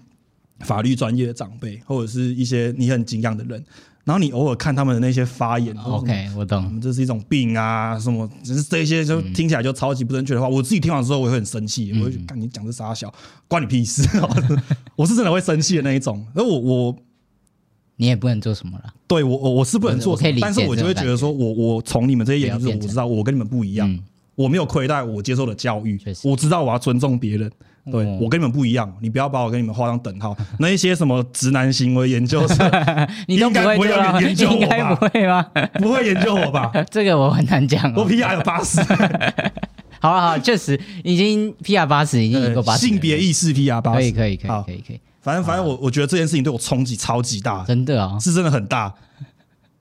[0.59, 3.63] 法律专业的长辈，或者是一些你很敬仰的人，
[4.05, 6.79] 然后你偶尔看他们的那些发言 OK，我我懂。
[6.79, 13.13] 这是一种病啊，什么，只是这一些就听起来就超级不正确的话，我自己听完之后我会很生气，我会看你讲这傻小，
[13.47, 14.07] 关你屁事，
[14.95, 16.25] 我是真的会生气的那一种。
[16.33, 16.95] 而我我
[17.95, 18.93] 你也不能做什么了。
[19.07, 23.99] 对我我我是不能做但是我就会觉得说我我从你们这些言论我知道我跟你们不一样，嗯
[24.35, 27.51] 我没有亏待我接受的教育我知道我要尊重别人。
[27.91, 30.35] 对、哦我跟你们不一样，你不要把我跟你们画上等号。
[30.59, 32.55] 那一些什么直男行为研究社
[33.27, 33.85] 你都不会吧？
[33.85, 33.85] 有
[34.21, 35.45] 人研究我应该吧不会吗？
[35.79, 36.71] 不会研究我吧？
[36.89, 38.07] 这个我很难讲我哦。
[38.09, 38.79] PR 有八十，
[39.99, 42.87] 好了好了，确实已经 PR 八十，已经赢过八十。
[42.87, 48.93] 性别意识 PR 八十，可以可以可以可以可以，反正反正我我觉得这件事情对我冲击超级大，真的啊，是真的很大。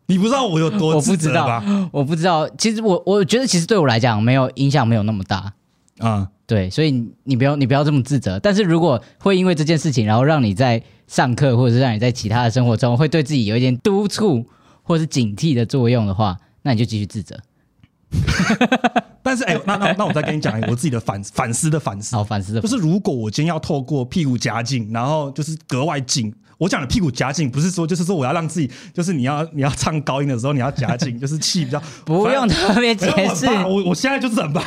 [0.07, 2.49] 你不知道我有多我不自知道吧？，我不知道。
[2.59, 5.53] 其实我我觉得，其实对我来讲，没有影响，没有那么大。
[5.99, 8.38] 啊、对，所以你你不要你不要这么自责。
[8.38, 14.45] 但是如果会因为这件事情，然后让你在上课或者是让你在其他的生活中会对自己有一点督促
[14.83, 17.38] 或是警惕的作用的话，那你就继续自责。
[19.23, 26.35] 但是哎、那那那我再跟你讲一个我自己的反反思的反思，好，反思的就是如果我今天要透过屁股夹紧，然后就是格外紧。
[26.62, 33.68] 我讲的屁股夹紧，不是说就是说我要让自己，就是你要你要唱高音的时候你要夹紧， 就是气比较不用特别解释我。
[33.68, 34.62] 我我现在就是很怕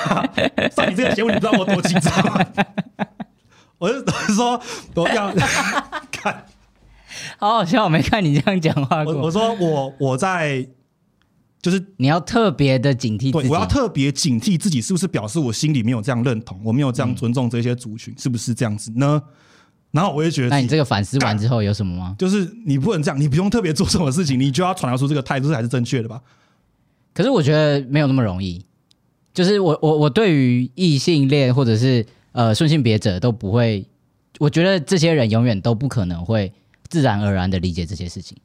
[0.76, 2.14] 上你这个节目，你不知道我多紧张。
[3.78, 4.62] 我是我是说
[4.96, 5.34] 我要
[6.12, 6.46] 看
[7.38, 9.32] 好好笑，我没看你这样讲话我我。
[9.32, 10.68] 说我我在
[11.62, 13.32] 就是你要特别的警惕自己。
[13.32, 19.22] 对我要特别警惕自己是不是表示我心里没有这样认同，我没有这样尊重这些族群，是不是这样子呢？
[19.96, 22.16] 然后我也觉得那你这个反思完之后有什么吗？
[22.20, 26.22] 就是你不能这样，你不用特别做什么事情，你就要传达出这个态度，这才是正确的吧？
[27.14, 28.64] 可是我觉得没有那么容易。
[29.34, 33.86] 就是我我我对于异性恋或者是呃顺性别者都不会，
[34.40, 36.52] 我觉得这些人永远都不可能会
[36.88, 38.38] 自然而然的理解这些事情。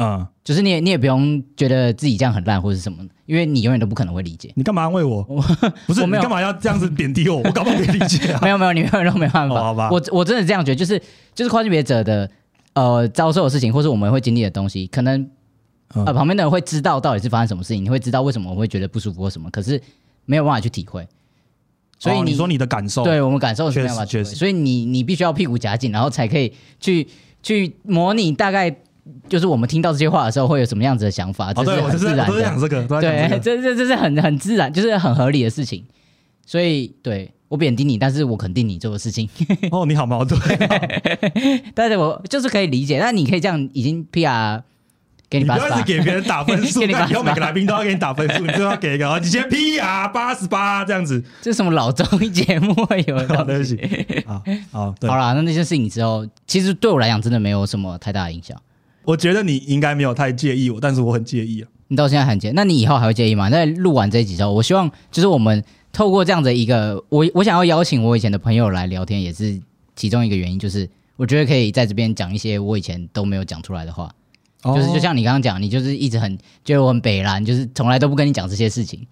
[0.00, 4.52] 嗯，就是你也你也不用觉得自己这样很烂或者什么，因为你永远都不可能会理解。
[4.54, 5.22] 你干嘛安慰我？
[5.86, 7.38] 不是我没有你干嘛要这样子贬低我？
[7.38, 8.38] 我搞不好可以理解啊。
[8.44, 9.54] 没有没有，你永远都没办法。
[9.56, 10.98] 哦 好吧我我真的这样觉得，就是
[11.34, 12.30] 就是跨性别者的
[12.74, 15.20] 呃遭受的事情，或是我们会经历的东西，可能
[15.94, 19.80] 嗯呃旁边的人会知道到底是发生什么事情，你会知道为什么我会觉得不舒服或什么，可是
[20.26, 21.04] 没有办法去体会。
[21.98, 27.08] 所以哦你说你的感受，对我们感受是没有办法体会，确实所以你你必须要屁股夹紧，然后才可以去
[27.42, 28.72] 去模拟大概
[29.28, 32.60] 就是我们听到这些话的时候会有什么样子的想法，这哦，对，是我就是很自然我都在讲。
[32.60, 33.56] 这个，对，这。
[33.56, 35.84] 这这这是很很自然，就是很合理的事情。
[36.46, 39.28] 所以对我贬低你，但是我肯定你做的事情，
[39.70, 40.40] 哦，你好矛盾。
[41.74, 42.98] 但是我就是可以理解。
[42.98, 44.62] 那你可以这样已经 PR
[45.28, 51.22] 给你不要一直你八十八，给别人打分数，以后每个来宾都要给你打分数，你最后要给一个，哦你先 P R 八十八这样子。
[51.42, 53.76] 这是什么老综艺节目会有的好，对东西？
[53.76, 54.24] 不起。
[54.26, 54.42] 好，
[54.72, 58.56] 好，对好，啦，那那些事情之后，其实对我来讲真的没有什么太大的影响。
[59.08, 61.68] 我觉得你应该没有太介意我，但是我很介意啊。
[61.86, 63.48] 你到现在很介意，那你以后还会介意吗？
[63.48, 69.58] 在录完这一集之后，我希望就是我们透过这样的一个，我我想要邀请我以前的朋友来聊天，也是
[69.96, 74.14] 其中一个原因，就是我觉得可以在这边讲一些我以前都没有讲出来的话，
[74.62, 79.06] 就是就像你刚刚讲，你就是一直很觉得我很北蓝，就是从来都不跟你讲这些事情。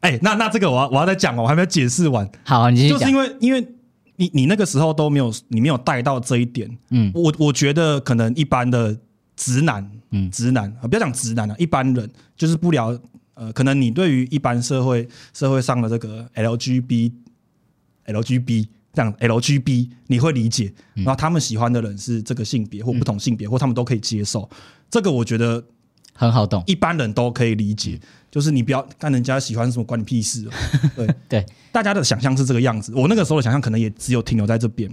[0.00, 3.16] 哎、那那这个我要我要再讲哦，我还没有解释完，好，你就是因。
[3.16, 3.66] 为因为
[4.16, 8.96] 你你那个时候都没有你没有带到这一点，嗯我我觉得可能一般的
[9.44, 12.98] 直男，嗯直男啊，不要讲直男啊，一般人就是不聊，
[13.34, 17.12] 呃，可能你对于一般社会社会上的这个 LGB
[18.06, 24.48] LGB 这样 LGB 你会理解，然后他们喜欢的人是这个性别或不同性别，或他们都可以接受，
[24.90, 25.62] 这个我觉得
[26.14, 30.50] 很好懂，一般人都可以理解，就是你不要看人家喜欢什么，关你屁事、哦。
[30.96, 34.90] 对对，大家的想象是这个样子，我那个时候的想象可能也只有停留在这边。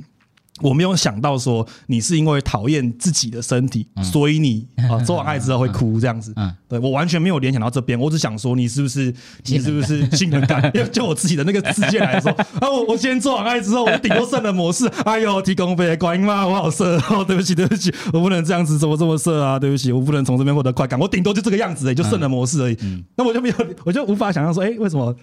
[0.62, 6.34] 我没有想到说你是因为讨厌自己的身体，所以你啊做完爱之后会哭这样子。
[6.36, 9.14] 嗯对我完全没有联想到这边，我只想说你是不是
[9.48, 10.64] 你是不是性能感？
[10.74, 14.88] 因为 就我自己的那个世界来说， 啊，我我今天做完爱之后，我就顶多剩的模式。
[15.04, 17.26] 哎呦，提供飞观音妈，我好色哦！
[17.28, 19.60] 对不起，对不起， 我不能这样子，怎么这么色啊？
[19.60, 22.78] 对不起，我不能从这边获得快感，我顶多就这个样子也，就剩的模式而已。
[23.18, 25.14] 那我就没有，我就无法想象说，哎，为什么？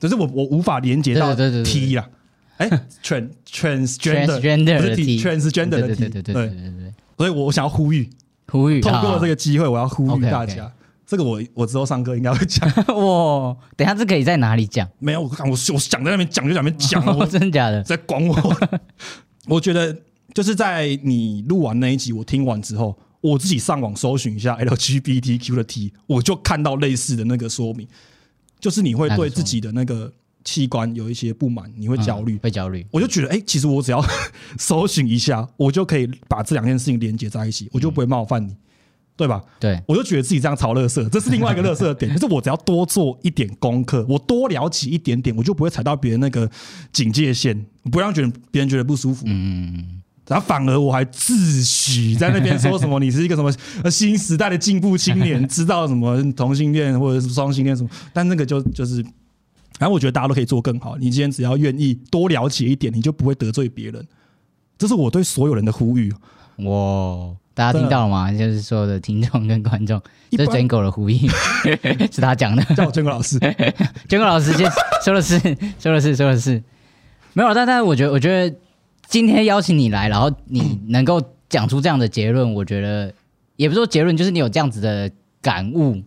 [0.00, 1.32] 只是我我无法连接到
[1.64, 2.04] T 啦，
[2.56, 2.68] 哎，
[3.02, 8.08] trans transgender transgender 的不是 T transgender 的对 T，对对对对对对对，所以我想要呼吁，
[8.48, 10.72] 呼吁通过这个个机会，我要呼吁大家，
[11.06, 12.68] 这个我我之后上课应该会讲。
[12.96, 14.88] 哇，等一下这可以在哪里讲？
[14.98, 17.82] 没有，我看我我想在那边讲就在那边讲，我 真的假的？
[17.82, 18.56] 在管我。
[19.46, 19.96] 我觉得
[20.34, 27.86] 就是在你录完那一集，我听完之后，我自己上网搜寻一下 LGBTQ 的 T，我就看到类似的那个说明，
[28.58, 30.12] 就是你会对自己的那个
[30.46, 32.86] 器官有一些不满，你会焦虑，会焦虑。
[32.92, 34.02] 我就觉得，哎，其实我只要
[34.56, 38.56] 搜寻一下，我就可以把这两件事情连接在一起，我就不会冒犯你，
[39.16, 39.42] 对吧？
[39.58, 42.10] 对，我就觉得自己这样炒乐色，这是另外一个乐色点。
[42.16, 46.48] 就是我只要多做一点功课，我多了解一点点，我就不会踩到别人那个
[46.92, 49.24] 警戒线，不让觉得别人觉得不舒服。
[49.26, 50.02] 嗯。
[50.28, 59.06] 然后反而我还自诩在那边说什么 你是一个什么新时代的进步青年，知道什么同性恋或者是双性恋什么，但那个就就是，
[59.78, 60.96] 然后我觉得大家都可以做更好。
[60.96, 64.06] 你今天只要愿意多了解一点，你就不会得罪别人。
[64.78, 66.12] 这是我对所有人的呼吁。
[66.58, 68.32] 哇，大家听到了吗？
[68.32, 71.28] 就是所有的听众跟观众，这是 Jango 的呼吁，
[72.12, 72.62] 是他讲的。
[72.74, 73.38] 叫我 Jango 老师，
[74.08, 74.70] Jango 老师先
[75.04, 75.38] 说的是，
[75.78, 76.62] 说的是，说的是，
[77.32, 78.56] 没有，但但是我觉得，我觉得。
[79.08, 83.14] 今天邀请你来，然后你能够讲出这样的结论，我觉得
[83.54, 85.08] 也不是说结论，就是你有这样子的
[85.40, 86.02] 感悟，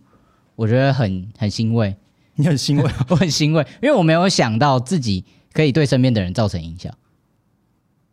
[0.54, 1.96] 我觉得很很欣慰。
[2.40, 6.92] 你很欣慰， 我很欣慰，因为我没有想到自己可以对身边的人造成影响。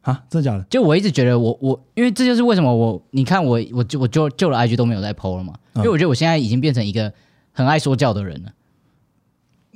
[0.02, 0.64] 啊，真的假的？
[0.70, 7.12] 就我一直觉得我我，因为这就是为什么我你看我我就我就救了 IG 都没有在 PO 了嘛，因为我觉得我现在已经变成一个
[7.52, 8.52] 很爱说教的人了。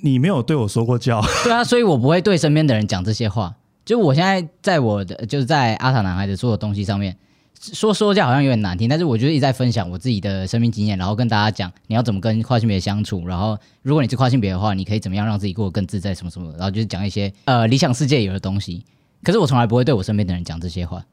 [0.03, 1.21] 你没有对我说过教？
[1.43, 3.55] 对啊，所以我不会对身边的人讲这些话。
[3.83, 7.17] 就我现在在我的就是在阿塔男孩的所有东西上面
[7.61, 18.83] 说说教好像有点难听，但是我就是一直在分享我自己的生命经验，然后跟大家讲你要怎么跟跨性别相处，然后如果你是跨性别的话，你可以怎么样让自己过得更自在什么什么，然后就是讲一些呃理想世界有的东西。
[19.23, 21.05] 可是我从来不会对我身边的人讲这些话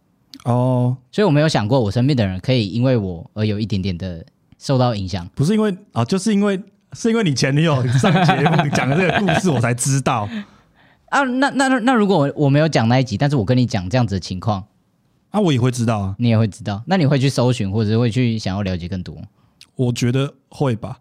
[0.44, 4.24] 哦，所以我没有想过我身边的人可以因为我而有一点点的
[4.58, 5.28] 受到影响。
[5.34, 6.58] 不是因为啊，就是因为
[6.94, 10.26] 是因为你前女友上节目讲的这个故事，我才知道。
[11.10, 14.64] 啊，那那那如果我没有讲那一集，但是我跟你讲这样子的情况，
[15.30, 19.16] 啊，我也会知道啊，你也会知道，那你会去搜寻，或者会去想要了解更多？
[19.76, 20.96] 我觉得会吧，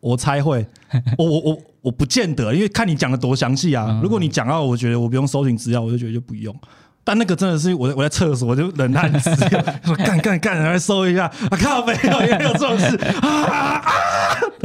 [0.00, 0.66] 我猜会，
[1.18, 4.00] 我我我我不见得，因为看你讲的多详细啊。
[4.02, 6.54] 如果你讲到我觉得我不用搜寻资料，我就觉得就不用。
[7.02, 9.30] 但那个真的是我我在厕所，我就冷汗直
[9.84, 13.84] 说干干干，来搜一下，啊靠，没有也没有这种事啊啊，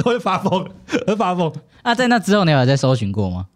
[0.04, 0.68] 会发疯，
[1.08, 1.52] 会发疯。
[1.82, 3.48] 啊，在那之后你有在搜寻过吗？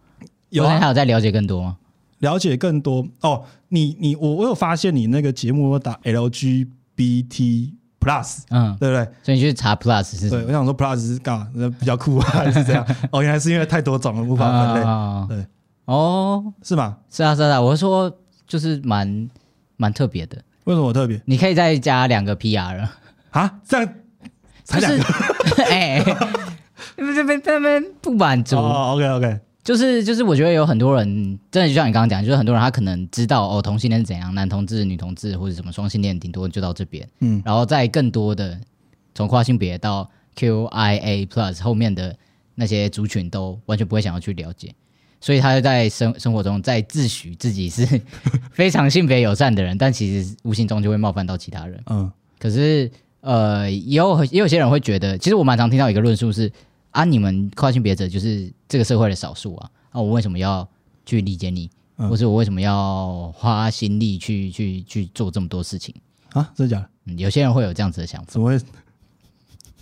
[0.50, 1.78] 有还有在了解更多吗？
[2.20, 9.04] 了解更多哦，你你我我有发现你那个节目打 LGBT plus，嗯，对不对？
[9.24, 10.30] 所以你去查 plus 是？
[10.30, 11.48] 对，我想说 plus 是干嘛？
[11.80, 12.86] 比较酷啊 还是这样？
[13.12, 14.82] 哦，原来是因为太多种了无法分类。
[15.36, 15.46] 对，
[15.86, 16.98] 哦，是吗？
[17.10, 18.12] 是啊，是啊，我说
[18.48, 19.30] 就是蛮
[19.78, 20.38] 蛮特别的。
[20.66, 21.22] 为什么特别？
[21.26, 22.92] 你可以再加两个 PR 了
[23.32, 23.60] 啊？
[23.68, 23.94] 这样
[24.64, 25.04] 才两个？
[25.70, 26.04] 哎，
[26.96, 28.56] 这边这边不满足。
[28.56, 29.40] 哦，OK OK。
[29.70, 37.08] 就是就是，我觉得有很多人真的就像你刚刚讲，就是很多人他可能知道哦，同性恋是怎样，男同志、女同志或者什么双性恋，顶多就到这边。
[37.20, 38.60] 嗯，然后在更多的
[39.14, 42.16] 从跨性别到 QIA Plus 后面的
[42.56, 44.74] 那些族群，都完全不会想要去了解，
[45.22, 47.86] 所以他在生生活中在自诩自己是
[48.52, 51.80] 非常性别友善的人，但其实无形中就会冒犯到其他人。
[51.92, 52.90] 嗯，可是
[53.22, 56.52] 呃，也有也有些人会觉得，其实我蛮常听到一个论述是。
[56.92, 57.06] 啊！
[57.06, 59.70] 你们跨性别者就是这个社会的少数啊！
[59.92, 60.68] 啊，我为什么要
[61.06, 61.70] 去理解你？
[61.98, 65.94] 或是我为什么要花心力去去去做这么多事情
[66.32, 66.50] 啊？
[66.56, 66.90] 真的假的？
[67.06, 68.28] 嗯，有些人会有这样子的想法。
[68.30, 68.60] 怎么会？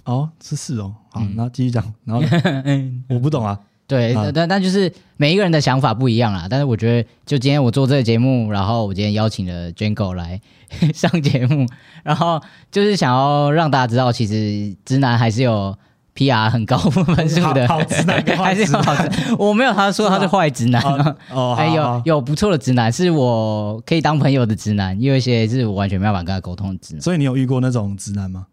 [0.05, 0.95] 哦，是是哦。
[1.11, 1.93] 好，那继续讲。
[2.05, 2.23] 然后
[3.15, 3.59] 我不懂啊。
[3.85, 6.47] 对，但但就是每一个人的想法不一样啦。
[6.49, 10.41] 但是我觉得，就今天我做这个节目，然后我今天邀请了 Jango 来
[10.95, 11.67] 上节目，
[12.03, 12.41] 然后
[12.71, 15.77] 就是想要让大家知道，其实直男还是有。
[16.17, 16.49] P.R.
[16.49, 19.35] 很高分数的好直男，还是好直？
[19.37, 20.81] 我没有他说他是坏直男
[21.29, 27.01] 哦，还有有不错的直男，是我可以当朋友的直男，有一些是我完全没办法跟他沟通的直男。
[27.03, 28.47] 所以你有遇过那种直男吗？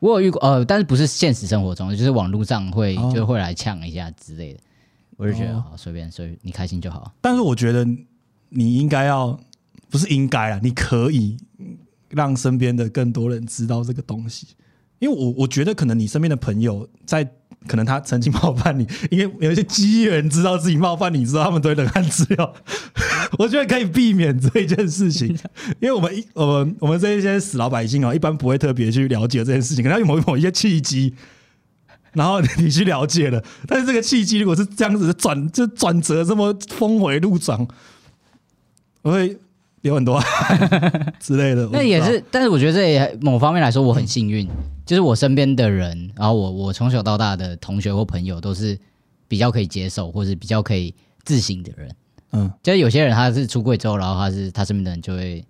[0.00, 4.60] 我有遇过，呃，但是不是现实生活中，就是网络上会就会来呛一下之类的。
[5.16, 7.10] 我就觉得好随便，所以你开心就好。
[7.22, 7.86] 但是我觉得
[8.50, 9.40] 你应该要
[9.88, 11.38] 不是应该啊，你可以
[12.10, 14.48] 让身边的更多人知道这个东西。
[14.98, 17.28] 因为我我觉得可能你身边的朋友在
[17.66, 22.54] 可能他曾经 冒犯你，因为有一些机缘知道自己冒犯你，知道他们都会冷汗直流。
[23.38, 25.28] 我觉得可以避免这一件事情，
[25.80, 31.14] 因为我们一我们我们这些死老百姓啊，一般不会特别去了解这件事情，可能有某某一些契机，
[32.12, 37.66] 然后你去了解了，但是这个契机如果是这样子转就转折这么峰回路转，
[39.02, 39.38] 我会。
[39.88, 40.22] 有很多
[41.18, 41.68] 之类的。
[41.72, 44.48] 那也是，但是我觉得这也某方面来说，我很幸运，
[44.86, 48.78] 就是我身边的人，然后我我从小到大的同学或朋友都是
[49.26, 51.90] 比较可以接受，或是比较可以自省的人。
[52.32, 55.44] 嗯，就是有些人他是出柜之后，然后他是他身边的人就会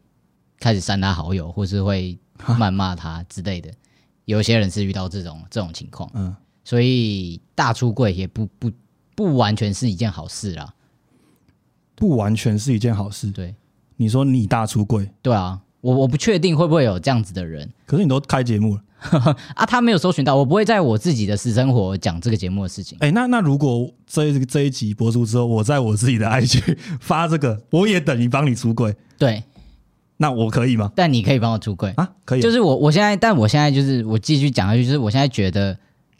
[0.60, 3.70] 开始删他好友，或是会谩骂他之类的。
[4.26, 8.70] 有些人是遇到这种这种情况，嗯，所以大出柜也不不
[9.16, 10.72] 不完全是一件好事啦。
[11.96, 13.32] 不完全是一件好事。
[13.32, 13.54] 对
[13.98, 18.82] 你说你大出柜，对啊，我我不确定会不会有这样子的人 可是你都开节目了，
[19.54, 22.96] 啊，他没有搜寻到，我不会在我自己的私生活讲这个节目的事情。
[23.00, 29.42] 哎、那那如果这一这一集播出之后，我在我自己的 IG 发这个，我也等于帮你出柜，对，
[30.16, 30.90] 那我可以吗？
[30.96, 31.92] 但你可以帮我出柜。
[31.96, 35.76] 啊，可以啊，就是我，我现在，但我现在就是我继续讲下去，就是我现在觉得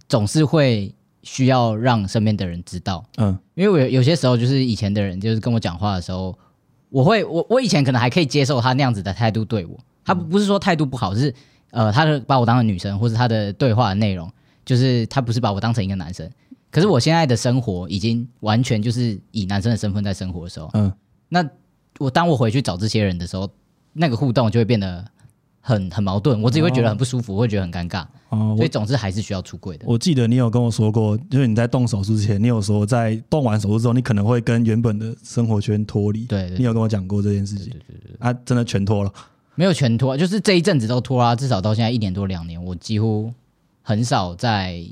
[0.09, 6.37] 总是会需要让身边的人知道，嗯因为我有有些时候就是以前的人就是跟我讲话的时候，
[6.91, 11.35] 我会我我以前可能还可以接受他那样子的态度对我，他不不是说态度不好，是
[11.71, 14.31] 呃他的把我当成女生，或是他的对话的内容，
[14.65, 16.29] 就是他不是把我当成一个男生。
[16.71, 20.93] 可是我现在的生活已经完全就是以男生的身份在生活的时候，嗯，
[21.29, 21.43] 那
[21.99, 23.51] 我当我回去找这些人的时候，
[23.93, 25.05] 那个互动就会变得
[25.69, 29.85] 很很矛盾，我自己会觉得很不舒服，我会觉得很尴尬，哦，所以总之还是需要出柜的。
[29.87, 36.25] 我记得你有跟我说过，就是你在动手术之前，你有说在动完手术之后，你可能会跟原本的生活圈脱离。
[36.25, 37.67] 对对你有跟我讲过这件事情。
[37.67, 39.13] 对对对啊，真的全脱了。
[39.57, 43.31] 没有全脱，就是这一阵子都脱啊，至少到现在一年多两年，我几乎
[43.83, 44.83] 很少在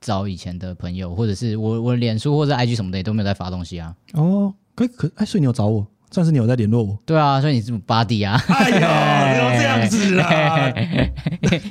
[0.00, 3.94] 找以前的朋友，或者是我我脸书或者 IG 什么的也都没有在发东西啊。
[4.14, 6.98] 哦，可可哎，所以你有找我，算是你有在联络我。
[7.06, 8.76] 对啊，所以你是 body 啊，哎呦，
[9.30, 10.72] 你怎么这样子啊？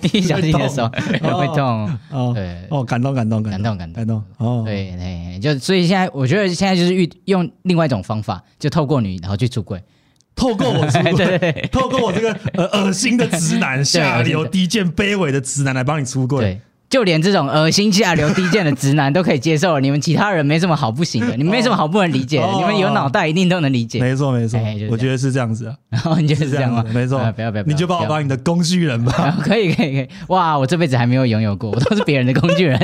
[0.14, 1.90] 一小心你的手会痛。
[2.12, 4.64] 哦对哦，感动感动感动感动感动哦。
[4.66, 9.82] 对对，就所以现在我觉得现在就是遇用另外一种方法，就透过你然后去出柜。
[10.36, 16.62] 透过我出 对柜，透过我这个呃恶心的直男、下流、低贱、卑微的直男来帮你出柜。
[16.90, 24.00] 对，就连这种恶心下流低贱的直男都可以接受了，你们其他人没什么好不行的，你们没什么好不能理解的，哦你们有脑袋一定都能理解。
[24.00, 24.60] 没错没错
[24.90, 26.84] 我觉得是这样子啊，然 后你就是是这样吗？
[26.84, 27.32] 子，没错啊。
[27.32, 29.38] 不要不要，你就把我当你的工具人吧。
[29.44, 30.58] 可以可以可以，哇！
[30.58, 32.78] 我这辈子还没有拥有过，我都是别人的工具人。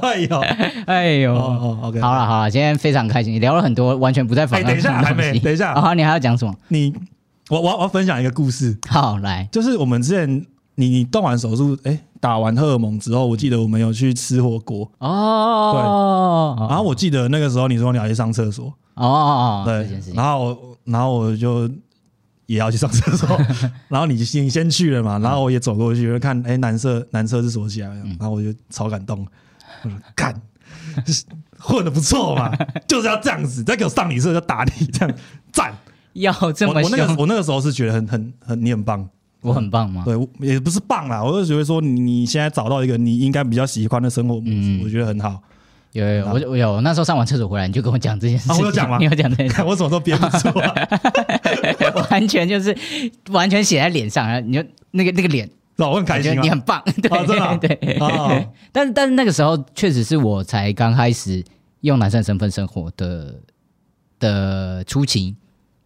[0.00, 0.40] 哎呦，
[0.86, 1.34] 哎呦
[1.82, 5.00] ，，OK，好了好了，今天非常开心，聊了很多完全不在访哎，等一下，
[5.42, 6.52] 等一下，好，你还要讲什么？
[6.68, 6.92] 你，
[7.50, 10.44] 我我我要分享一个故事，好，来，就是我们之前
[10.74, 16.68] 你你动完手术，哎，打完荷尔蒙之后，我记得我们有去吃火锅，哦，对。
[16.68, 19.86] 然后我记得那个时候你说你要去上厕所，哦哦哦，对。
[20.14, 21.68] 然后我然后我就
[22.46, 23.28] 也要去上厕所，
[23.88, 29.26] 然后你你先去了嘛，然后我也走过去，就看哎男厕男厕是锁起来的，然后我就超感动，
[29.82, 30.34] 我说干。
[31.58, 32.50] 混的不错嘛，
[32.88, 35.14] 就是要这样子，再给我上你厕就打你，这样
[35.52, 35.76] 赞。
[36.14, 39.06] 要这么我我那个凶，我那个时候是觉得很很很你很棒，
[39.44, 40.02] 我很棒吗？
[40.04, 45.40] 对，也不是棒啦，我就觉得说你你现在找到一个你应该比较喜欢的生活模式，嗯我觉得很好。
[45.92, 48.54] 有有有，我我有，那时候上完厕所回来，你就跟我讲这件事情。
[48.54, 50.74] 啊我有讲吗你有讲这件事看 我什么都憋不住啊，
[52.10, 52.76] 完全就是
[53.30, 56.42] 完全写在脸上，然后你就那个那个脸，让我很开我觉心啊。
[56.42, 57.96] 你很棒， 对、啊真的啊对。
[58.00, 61.44] 哦但但是那个时候确实是我才刚开始
[61.82, 63.34] 用男生身份生活的
[64.18, 65.36] 的初期，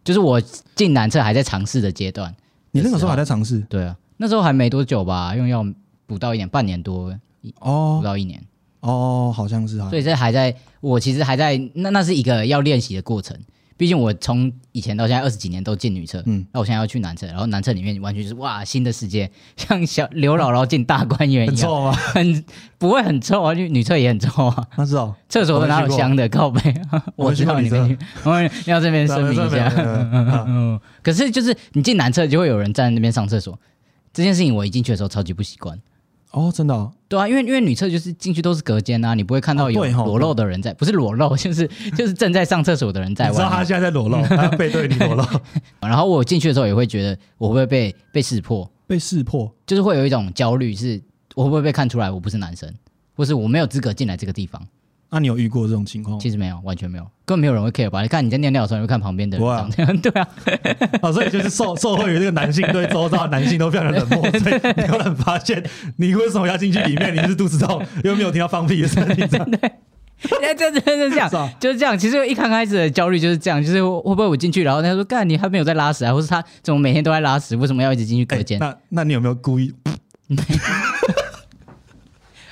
[0.03, 0.41] 就是我
[0.73, 2.33] 进男厕还在尝试的阶段。
[2.71, 5.65] 你那个时候还在尝试对啊，那时候还没多久吧，用药
[6.05, 8.43] 不到一年，半年多，不哦到一年，
[8.81, 9.97] 哦，好像是啊所。
[9.97, 13.37] 以这还在我其实还在那那是一个要练习的过程。
[13.79, 21.93] 毕竟我从以前到现在二十几年都进女厕，嗯那我现在要去男厕，然后男厕里面完全就是哇新的世界，像小刘姥姥进大观园一样，很臭吗？
[21.93, 22.45] 很
[22.77, 26.27] 不会很臭啊，就女厕也很臭啊，那是哦，厕所哪有香的？
[26.27, 26.61] 靠背，
[27.15, 28.31] 我知道你们，我
[28.65, 29.69] 要这边声明一下。
[29.69, 29.75] 下。
[30.45, 33.57] 嗯，可是就是你进男厕就会有人站在那边上厕所，
[34.11, 35.79] 这件事情我一进去的时候超级不习惯。
[36.31, 41.67] 哦，真的哦，对啊，因为因为女厕就是进去都是隔间啊，你不会看到有裸露的人在，不是裸露，就 是
[41.97, 43.63] 就是正在上厕所的人在你知道他。
[43.63, 45.25] 现在在裸露，他 背对你裸露，
[45.81, 49.51] 然后我进去的时候也会觉得我会不会被被识破，被识破。
[49.65, 51.01] 就是会有一种焦虑，是
[51.33, 52.71] 我会不会被看出来我不是男生，
[53.15, 54.61] 或是我没有资格进来这个地方。
[55.11, 56.19] 那你有遇过这种情况吗？
[56.21, 58.01] 其实没有，完全没有，根本没有人会 care 吧？
[58.01, 59.67] 你看你在尿尿的时候，你会看旁边的人啊
[60.01, 60.27] 对啊，
[61.01, 65.63] 啊，所以就是受受惠于这个男性对周遭的男性都非常的冷漠，所以你有人发现
[65.97, 67.15] 你为什么要进去里面？
[67.15, 69.49] 你是肚子痛，又没有听到放屁的声音，这样
[70.43, 71.29] 哎，真的真的这样
[71.61, 71.97] 就是这样。
[71.97, 78.59] 其实一刚开始的焦虑就是这样，就是会不会我进去，然后他说干你还没有在拉屎啊，或是他怎么每天都在拉屎，为什么要一直进去隔哎间？
[78.59, 79.73] 那那你有没有故意？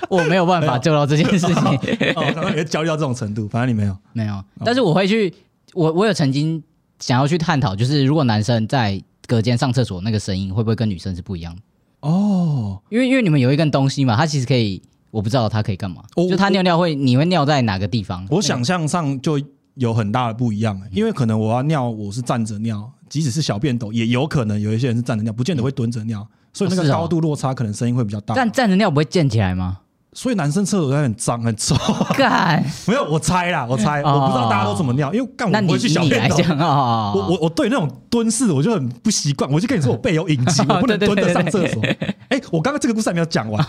[0.10, 1.55] 我没有办法做到这件事情，
[2.16, 3.97] 哦，然后也焦虑到这种程度，反正你没有。
[4.14, 4.43] 没有。
[4.64, 5.34] 但是我会去，
[5.74, 6.62] 我我有曾经
[6.99, 11.62] 想要去探讨，就是如果男生在隔间上厕所那个声音会不会跟女生是不一样的？
[12.01, 14.82] 哦，因为因为你们有一根东西嘛，它其实可以，
[15.12, 16.03] 我不知道它可以干嘛。
[16.16, 18.26] 我就它尿尿会，你会尿在哪个地方？
[18.30, 19.39] 我想象上就
[19.76, 28.36] 有很大的不一样，因为可能我要尿，我是站着尿，即使是小便斗，也有可能有一些人是站着尿，不见得会蹲着尿，所以那哦是哦个高度落差可能声音会比较大。
[28.36, 29.80] 但站着尿不会溅起来吗？
[30.18, 31.76] 所以男生厕所都很脏很臭，
[32.18, 34.13] 干， 没有我猜啦，我猜，哦。
[34.13, 36.36] 我不知道大家都怎么尿，因为干我那你不会去小便斗。
[36.36, 41.84] 来讲哦，我我我对那种蹲式我就很不习惯，我就跟你说我背有隐疾，我不能 蹲着上厕所。
[42.30, 43.63] 哎，我刚刚这个故事还没有讲完，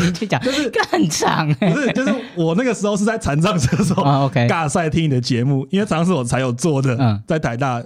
[0.00, 1.78] 你去讲，就是更长哎不。
[1.78, 4.48] 是，就是我那个时候是在残障厕所啊，OK。
[4.48, 7.22] 尬赛听你的节目，因为残障厕所才有做的，嗯。
[7.26, 7.82] 在台大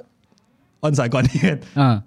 [0.79, 2.03] 万财管理院，嗯，好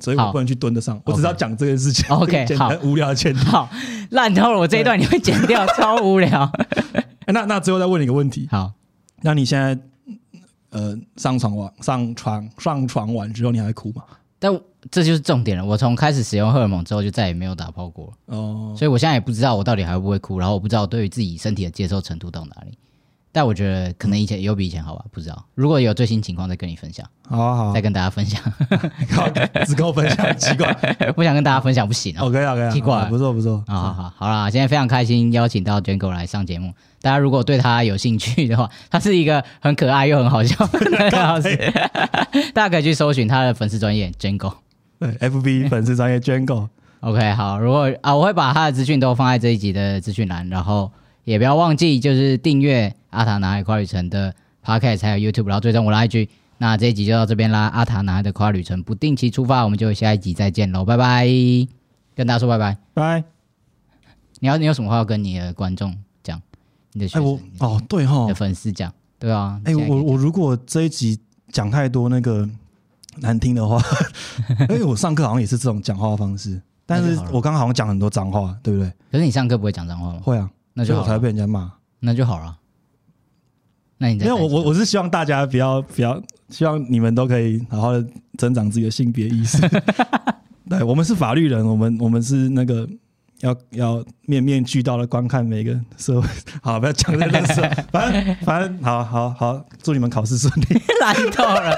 [0.00, 1.00] 所以我不能去蹲得上。
[1.04, 3.40] 我只知道讲这件事情 OK， 简好单无聊的前提。
[3.44, 3.68] 好，
[4.10, 6.50] 烂透了，我这一段你会剪掉，超无聊。
[7.26, 8.72] 哎那那最后再问你一个问题，好，
[9.22, 9.78] 那你现在
[10.70, 14.02] 呃上床完上床上床完之后，你还会哭吗？
[14.38, 14.52] 但
[14.90, 15.64] 这就是重点了。
[15.64, 22.78] 我从开始使用荷尔蒙之后，就再也没有打炮过了，哦，所以我现在也不知道我到底还会不会哭，然后我不知道我对于自己身体的接受程度到哪里。
[23.32, 25.44] 但我觉得可能以前有比以前好吧，不知道。
[25.54, 28.42] 如果有最新情况再跟你分享，好啊好啊再，跟大家分享。
[29.10, 29.28] 好
[29.64, 30.72] 只跟我分享，奇怪。
[31.14, 32.22] 不想跟大家分享不行啊。
[32.24, 33.62] OK OK，奇怪不错不错。
[33.66, 36.72] 好好好，好啦，今天非常开心邀请到 Django 来上节目。
[37.02, 41.56] 大家如果对他有兴趣的话，他是一个很可爱又很好笑的老师，
[42.52, 44.52] 大家可以去搜寻他的粉丝专业 Django。
[44.98, 50.92] 对，FB 粉丝专业 Django，OK，好，如果啊，我会把他的资讯都放在这一集的资讯栏，然后
[51.24, 54.34] 也不要忘记就是订阅阿塔男孩跨旅程的
[54.64, 56.28] Podcast 还有 YouTube，然后最终我的 IG。
[56.58, 61.26] 那这一集就到这边啦，阿塔男孩的跨旅程不定期出发，我们就下一集再见喽，拜拜，
[62.14, 62.76] 跟大家说拜拜。
[62.94, 63.24] 拜。
[64.40, 66.40] 你要你有什么话要跟你的观众讲？
[66.92, 71.18] 你的学哎，生、我哦对哈你的，粉丝讲，对啊，哎，现在可以我我如果这一集
[71.50, 72.48] 讲太多那个
[73.16, 73.80] 难听的话，
[74.68, 78.92] 因 为我上课好像也是这种讲话方式，但是就好了我刚刚好像讲很多脏话，对不对？
[79.12, 80.20] 可是你上课不会讲脏话吗？
[80.22, 81.72] 会啊，那就好了所以我才会被人家骂。
[82.00, 82.56] 那就好了。
[84.02, 88.02] 那因为我我我是希望大家不要不要，希望你们都可以好好的
[88.38, 89.58] 增长自己的性别意识。
[90.70, 92.88] 对，我们是法律人，我们我们是那个
[93.40, 96.26] 要要面面俱到的观看每个社会。
[96.62, 97.60] 好，不要讲这个事，
[97.92, 100.80] 反正反正好好好，祝你们考试顺利。
[101.00, 101.76] 烂透了。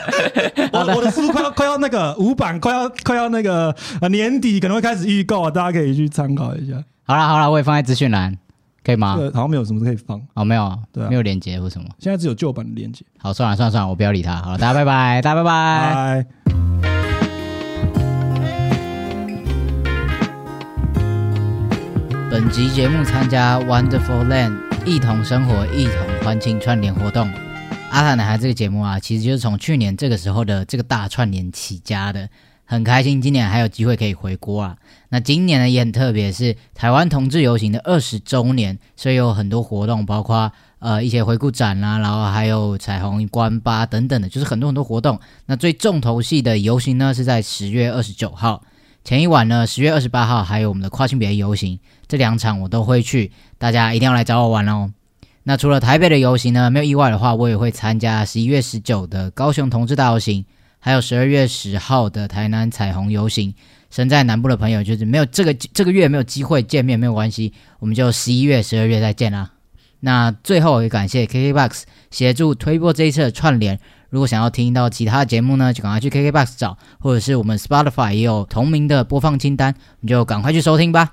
[0.72, 6.74] 我我的书快要快要那个五版快要快要那个呃年底可能会开始预购啊，大家可以去参考一下。
[7.04, 8.38] 好了好了，我也放在资讯栏，
[8.84, 9.16] 可以吗？
[9.16, 11.86] 这个好像没有什么可以放，哦，没有，对啊没有连接或什么。
[11.98, 13.04] 现在只有旧版的链接。
[13.18, 14.36] 好，算了算了算了，我不要理他。
[14.36, 15.94] 好了，大家拜拜，大家拜拜。
[15.94, 16.26] 拜。
[22.30, 24.56] 本集节目参加 Wonderful Land
[24.86, 27.30] 一同生活、一同欢庆串联活动。
[27.90, 32.26] 阿塔男孩这个节目啊，其实就是从去年这个时候的这个大串联起家的，
[32.72, 34.78] 很开心今年还有机会可以回国啊。
[35.10, 45.20] 那今年呢也很特别，是台湾同志游行的二十周年，所以有很多活动，包括呃一些回顾展啦、然后还有彩虹关吧等等的，就是很多很多活动。
[45.44, 48.62] 那最重头戏的游行呢是在十月二十九号，
[49.04, 51.78] 前一晚呢十月二十八号还有我们的跨性别游行。
[52.08, 54.90] 这两场我都会去，大家一定要来找我玩哦。
[55.42, 60.46] 那除了台北的游行呢，没有意外的话，我也会参加十一月十九的高雄同志大游行，
[60.84, 63.54] 还有十二月十号的台南彩虹游行。
[63.88, 69.50] 身在南部的朋友，就是没有这个这个月没有机会见面，没有关系，我们就十一月、十二月再见啦。
[70.00, 73.78] 那最后也感谢 KKBOX 协助推播这一次的串联。
[74.08, 81.12] 如果想要听到其他节目呢，就赶快去 KKBOX 找，或者是我们 Spotify 也有同名的播放清单，你就赶快去收听吧。